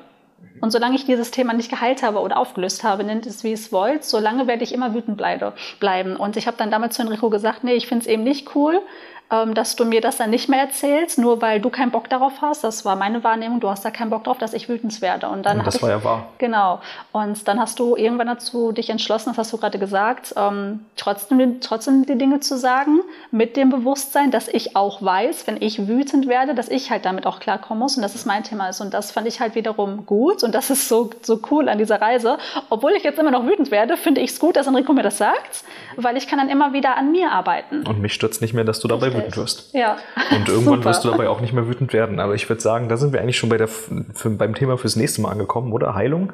[0.60, 3.72] Und solange ich dieses Thema nicht geheilt habe oder aufgelöst habe, nennt es wie es
[3.72, 6.16] wollt, solange werde ich immer wütend bleiben.
[6.16, 8.82] Und ich habe dann damals zu Enrico gesagt, nee, ich finde es eben nicht cool,
[9.30, 12.42] ähm, dass du mir das dann nicht mehr erzählst, nur weil du keinen Bock darauf
[12.42, 12.64] hast.
[12.64, 13.60] Das war meine Wahrnehmung.
[13.60, 15.28] Du hast da keinen Bock drauf, dass ich wütend werde.
[15.28, 16.30] Und dann und das war ja wahr.
[16.38, 16.80] Genau.
[17.12, 21.60] Und dann hast du irgendwann dazu dich entschlossen, das hast du gerade gesagt, ähm, trotzdem,
[21.60, 23.00] trotzdem die Dinge zu sagen,
[23.32, 27.26] mit dem Bewusstsein, dass ich auch weiß, wenn ich wütend werde, dass ich halt damit
[27.26, 28.80] auch klarkommen muss und dass es mein Thema ist.
[28.80, 32.02] Und das fand ich halt wiederum gut und das ist so, so cool an dieser
[32.02, 32.38] Reise.
[32.70, 35.18] Obwohl ich jetzt immer noch wütend werde, finde ich es gut, dass Enrico mir das
[35.18, 35.64] sagt,
[35.98, 37.86] weil ich kann dann immer wieder an mir arbeiten.
[37.86, 39.74] Und mich stürzt nicht mehr, dass du dabei wütend wirst.
[39.74, 39.98] Ja.
[40.32, 42.20] Und irgendwann wirst du dabei auch nicht mehr wütend werden.
[42.20, 44.96] Aber ich würde sagen, da sind wir eigentlich schon bei der, für, beim Thema fürs
[44.96, 45.96] nächste Mal angekommen, oder?
[45.96, 46.34] Heilung.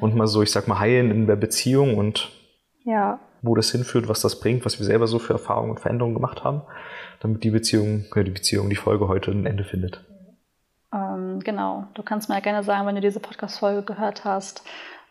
[0.00, 2.30] Und mal so, ich sag mal, heilen in der Beziehung und
[2.84, 3.18] ja.
[3.42, 6.44] wo das hinführt, was das bringt, was wir selber so für Erfahrungen und Veränderungen gemacht
[6.44, 6.62] haben,
[7.20, 10.04] damit die Beziehung, die Beziehung, die Folge heute ein Ende findet.
[10.92, 11.86] Ähm, genau.
[11.94, 14.64] Du kannst mir ja gerne sagen, wenn du diese Podcast-Folge gehört hast,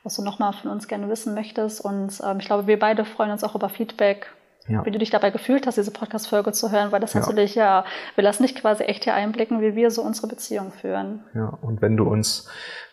[0.04, 1.82] was du nochmal von uns gerne wissen möchtest.
[1.82, 4.32] Und ähm, ich glaube, wir beide freuen uns auch über Feedback
[4.70, 4.86] ja.
[4.86, 7.20] wie du dich dabei gefühlt hast, diese Podcast-Folge zu hören, weil das ja.
[7.20, 11.22] natürlich ja, wir lassen dich quasi echt hier einblicken, wie wir so unsere Beziehung führen.
[11.34, 12.48] Ja, und wenn du uns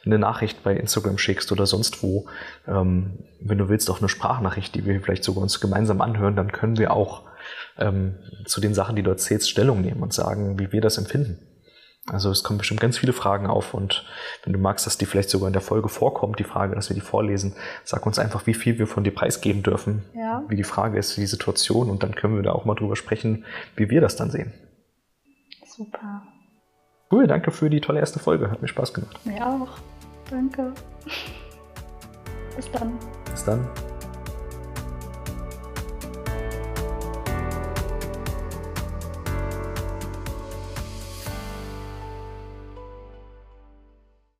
[0.04, 2.26] eine Nachricht bei Instagram schickst oder sonst wo,
[2.66, 6.52] ähm, wenn du willst, auch eine Sprachnachricht, die wir vielleicht sogar uns gemeinsam anhören, dann
[6.52, 7.22] können wir auch
[7.78, 8.14] ähm,
[8.44, 11.38] zu den Sachen, die du erzählst, Stellung nehmen und sagen, wie wir das empfinden.
[12.10, 14.04] Also es kommen bestimmt ganz viele Fragen auf und
[14.44, 16.94] wenn du magst, dass die vielleicht sogar in der Folge vorkommt, die Frage, dass wir
[16.94, 20.44] die vorlesen, sag uns einfach, wie viel wir von dir preisgeben dürfen, ja.
[20.48, 23.44] wie die Frage ist, die Situation und dann können wir da auch mal drüber sprechen,
[23.74, 24.54] wie wir das dann sehen.
[25.66, 26.22] Super.
[27.10, 29.18] Cool, danke für die tolle erste Folge, hat mir Spaß gemacht.
[29.24, 29.68] Mir auch.
[30.30, 30.72] Danke.
[32.56, 32.98] Bis dann.
[33.30, 33.68] Bis dann.